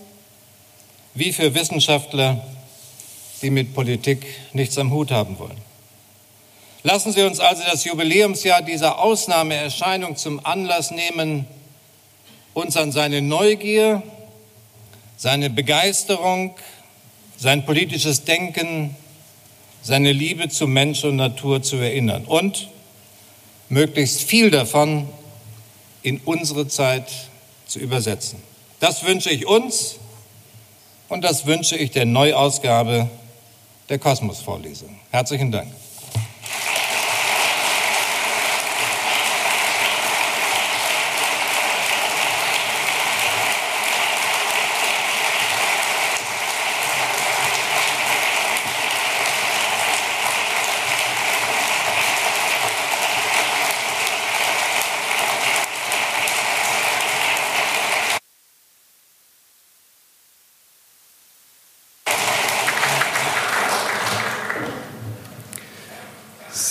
wie 1.14 1.34
für 1.34 1.54
Wissenschaftler, 1.54 2.46
die 3.42 3.50
mit 3.50 3.74
Politik 3.74 4.26
nichts 4.54 4.78
am 4.78 4.92
Hut 4.92 5.12
haben 5.12 5.40
wollen. 5.40 5.58
Lassen 6.84 7.14
Sie 7.14 7.22
uns 7.22 7.40
also 7.40 7.64
das 7.64 7.84
Jubiläumsjahr 7.86 8.62
dieser 8.62 9.00
Ausnahmeerscheinung 9.00 10.16
zum 10.16 10.44
Anlass 10.46 10.92
nehmen, 10.92 11.46
uns 12.54 12.76
an 12.76 12.92
seine 12.92 13.22
Neugier, 13.22 14.02
seine 15.16 15.50
Begeisterung, 15.50 16.56
sein 17.38 17.66
politisches 17.66 18.24
Denken, 18.24 18.96
seine 19.84 20.12
Liebe 20.12 20.50
zu 20.50 20.68
Mensch 20.68 21.04
und 21.04 21.16
Natur 21.18 21.62
zu 21.62 21.78
erinnern 21.78 22.26
und 22.26 22.70
möglichst 23.70 24.24
viel 24.24 24.52
davon 24.52 25.08
in 26.04 26.20
unsere 26.26 26.68
Zeit 26.68 27.08
zu 27.68 27.80
übersetzen. 27.80 28.42
Das 28.80 29.06
wünsche 29.06 29.30
ich 29.30 29.46
uns 29.46 29.98
und 31.12 31.26
das 31.26 31.46
wünsche 31.46 31.76
ich 31.76 31.92
der 31.92 32.06
Neuausgabe 32.06 33.10
der 33.90 34.00
Kosmos-Vorlesung. 34.00 34.96
Herzlichen 35.12 35.52
Dank. 35.52 35.68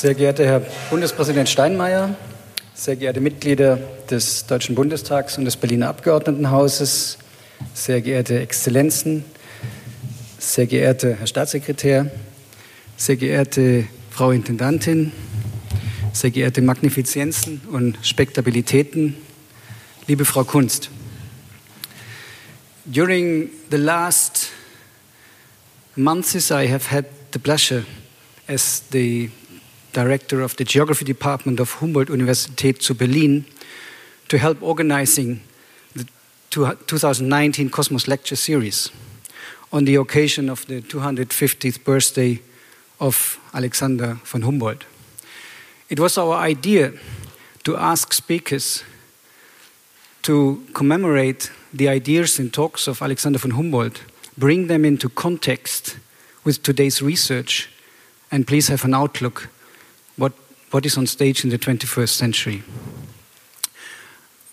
Sehr 0.00 0.14
geehrter 0.14 0.46
Herr 0.46 0.60
Bundespräsident 0.88 1.46
Steinmeier, 1.46 2.16
sehr 2.72 2.96
geehrte 2.96 3.20
Mitglieder 3.20 3.78
des 4.10 4.46
Deutschen 4.46 4.74
Bundestags 4.74 5.36
und 5.36 5.44
des 5.44 5.58
Berliner 5.58 5.90
Abgeordnetenhauses, 5.90 7.18
sehr 7.74 8.00
geehrte 8.00 8.40
Exzellenzen, 8.40 9.26
sehr 10.38 10.64
geehrter 10.64 11.16
Herr 11.16 11.26
Staatssekretär, 11.26 12.10
sehr 12.96 13.16
geehrte 13.16 13.88
Frau 14.10 14.30
Intendantin, 14.30 15.12
sehr 16.14 16.30
geehrte 16.30 16.62
Magnifizenzen 16.62 17.60
und 17.70 17.98
Spektabilitäten, 18.00 19.16
liebe 20.06 20.24
Frau 20.24 20.44
Kunst. 20.44 20.88
During 22.86 23.50
the 23.70 23.76
last 23.76 24.48
months, 25.94 26.50
I 26.50 26.66
have 26.72 26.90
had 26.90 27.04
the 27.34 27.38
pleasure 27.38 27.84
as 28.48 28.82
the 28.92 29.30
director 29.92 30.40
of 30.40 30.56
the 30.56 30.64
geography 30.64 31.04
department 31.04 31.60
of 31.60 31.80
Humboldt 31.80 32.10
Universität 32.10 32.82
zu 32.82 32.94
Berlin 32.94 33.44
to 34.28 34.38
help 34.38 34.62
organizing 34.62 35.40
the 35.94 36.04
2019 36.50 37.70
Cosmos 37.70 38.06
Lecture 38.06 38.36
Series 38.36 38.90
on 39.72 39.84
the 39.84 39.96
occasion 39.96 40.48
of 40.48 40.66
the 40.66 40.80
250th 40.80 41.84
birthday 41.84 42.40
of 42.98 43.38
Alexander 43.52 44.18
von 44.24 44.42
Humboldt. 44.42 44.84
It 45.88 45.98
was 45.98 46.18
our 46.18 46.36
idea 46.36 46.92
to 47.64 47.76
ask 47.76 48.12
speakers 48.12 48.84
to 50.22 50.62
commemorate 50.72 51.50
the 51.72 51.88
ideas 51.88 52.38
and 52.38 52.52
talks 52.52 52.86
of 52.86 53.02
Alexander 53.02 53.38
von 53.38 53.52
Humboldt, 53.52 54.02
bring 54.36 54.66
them 54.68 54.84
into 54.84 55.08
context 55.08 55.98
with 56.44 56.62
today's 56.62 57.02
research, 57.02 57.68
and 58.30 58.46
please 58.46 58.68
have 58.68 58.84
an 58.84 58.94
outlook 58.94 59.48
what, 60.70 60.86
is 60.86 60.96
on 60.96 61.06
stage 61.06 61.44
in 61.44 61.50
the 61.50 61.58
21st 61.58 62.08
century. 62.08 62.62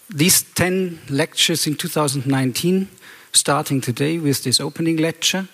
These 0.10 0.44
10 0.54 1.00
lectures 1.10 1.68
in 1.68 1.76
2019, 1.76 2.88
starting 3.34 3.82
today 3.82 4.18
with 4.18 4.44
this 4.44 4.60
opening 4.60 4.98
lecture, 4.98 5.48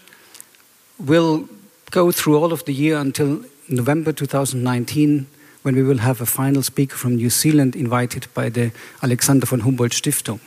will 1.00 1.48
go 1.92 2.12
through 2.12 2.38
all 2.38 2.54
of 2.54 2.64
the 2.66 2.74
year 2.74 2.98
until 2.98 3.44
November 3.68 4.12
2019 4.12 5.28
when 5.64 5.76
we 5.76 5.84
will 5.84 6.00
have 6.00 6.22
a 6.22 6.26
final 6.26 6.62
speaker 6.62 6.96
from 6.96 7.16
New 7.16 7.30
Zealand 7.30 7.76
invited 7.76 8.28
by 8.34 8.50
the 8.50 8.72
Alexander 9.02 9.46
von 9.46 9.62
Humboldt 9.62 9.94
Stiftung. 9.94 10.40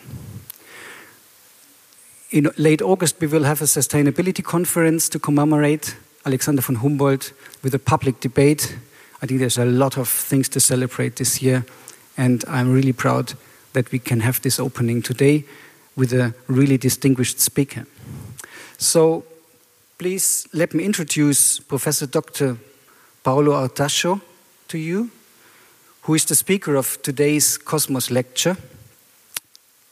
In 2.31 2.51
late 2.57 2.83
August, 2.83 3.21
we 3.21 3.27
will 3.27 3.45
have 3.45 3.63
a 3.63 3.67
sustainability 3.67 4.45
conference 4.45 5.09
to 5.09 5.19
commemorate 5.19 5.97
Alexander 6.27 6.61
von 6.61 6.77
Humboldt 6.77 7.33
with 7.63 7.75
a 7.75 7.79
public 7.79 8.21
debate. 8.21 8.77
I 9.23 9.27
think 9.27 9.41
there's 9.41 9.59
a 9.59 9.65
lot 9.65 9.97
of 9.97 10.09
things 10.09 10.49
to 10.51 10.61
celebrate 10.61 11.17
this 11.17 11.41
year, 11.43 11.65
and 12.17 12.45
I'm 12.49 12.73
really 12.73 12.93
proud 12.93 13.33
that 13.73 13.91
we 13.91 13.99
can 13.99 14.21
have 14.21 14.41
this 14.43 14.61
opening 14.61 15.03
today 15.03 15.45
with 15.97 16.13
a 16.13 16.35
really 16.49 16.77
distinguished 16.77 17.41
speaker. 17.41 17.87
So, 18.79 19.25
please 19.99 20.47
let 20.53 20.75
me 20.75 20.85
introduce 20.85 21.61
Professor 21.61 22.07
Dr. 22.07 22.59
Paolo 23.25 23.53
Artacho 23.53 24.21
to 24.69 24.79
you, 24.79 25.11
who 26.03 26.15
is 26.15 26.27
the 26.27 26.35
speaker 26.35 26.77
of 26.77 27.01
today's 27.03 27.57
Cosmos 27.57 28.11
lecture. 28.11 28.57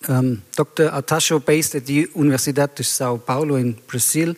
Um, 0.07 0.43
Dr. 0.55 0.91
Artacho, 0.91 1.45
based 1.45 1.75
at 1.75 1.87
the 1.87 2.07
Universidade 2.15 2.75
de 2.75 2.85
Sao 2.85 3.17
Paulo 3.17 3.57
in 3.57 3.79
Brazil, 3.87 4.35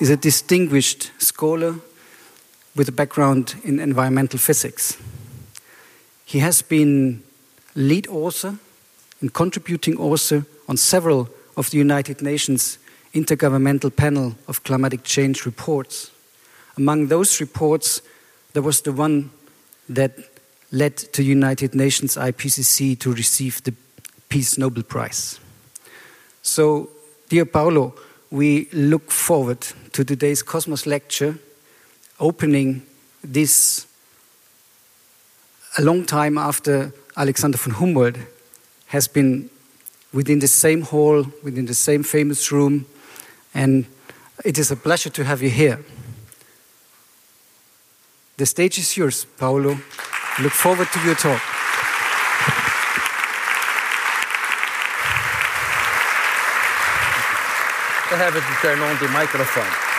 is 0.00 0.10
a 0.10 0.16
distinguished 0.16 1.12
scholar 1.18 1.76
with 2.76 2.88
a 2.88 2.92
background 2.92 3.54
in 3.64 3.80
environmental 3.80 4.38
physics. 4.38 4.96
He 6.24 6.40
has 6.40 6.62
been 6.62 7.22
lead 7.74 8.06
author 8.08 8.58
and 9.20 9.32
contributing 9.32 9.96
author 9.96 10.44
on 10.68 10.76
several 10.76 11.28
of 11.56 11.70
the 11.70 11.78
United 11.78 12.20
Nations 12.20 12.78
Intergovernmental 13.14 13.94
Panel 13.94 14.34
of 14.46 14.62
Climatic 14.62 15.02
Change 15.04 15.46
reports. 15.46 16.10
Among 16.76 17.06
those 17.06 17.40
reports, 17.40 18.02
there 18.52 18.62
was 18.62 18.82
the 18.82 18.92
one 18.92 19.30
that 19.88 20.18
led 20.70 20.96
to 20.96 21.22
United 21.22 21.74
Nations 21.74 22.16
IPCC 22.16 22.98
to 23.00 23.14
receive 23.14 23.62
the 23.62 23.74
Peace 24.28 24.58
Nobel 24.58 24.82
Prize. 24.82 25.40
So, 26.42 26.90
dear 27.28 27.46
Paolo, 27.46 27.94
we 28.30 28.68
look 28.72 29.10
forward 29.10 29.60
to 29.92 30.04
today's 30.04 30.42
Cosmos 30.42 30.86
lecture, 30.86 31.38
opening 32.18 32.82
this 33.22 33.86
a 35.78 35.82
long 35.82 36.04
time 36.04 36.38
after 36.38 36.92
Alexander 37.16 37.58
von 37.58 37.74
Humboldt 37.74 38.16
has 38.86 39.08
been 39.08 39.50
within 40.12 40.38
the 40.38 40.48
same 40.48 40.82
hall, 40.82 41.26
within 41.42 41.66
the 41.66 41.74
same 41.74 42.02
famous 42.02 42.50
room, 42.50 42.86
and 43.54 43.86
it 44.44 44.58
is 44.58 44.70
a 44.70 44.76
pleasure 44.76 45.10
to 45.10 45.24
have 45.24 45.42
you 45.42 45.50
here. 45.50 45.84
The 48.36 48.46
stage 48.46 48.78
is 48.78 48.96
yours, 48.96 49.26
Paolo. 49.38 49.78
Look 50.40 50.52
forward 50.52 50.88
to 50.92 51.00
your 51.00 51.14
talk. 51.14 51.40
I 58.08 58.16
have 58.18 58.34
to 58.34 58.40
turn 58.62 58.78
on 58.80 58.96
the 58.98 59.08
microphone. 59.08 59.95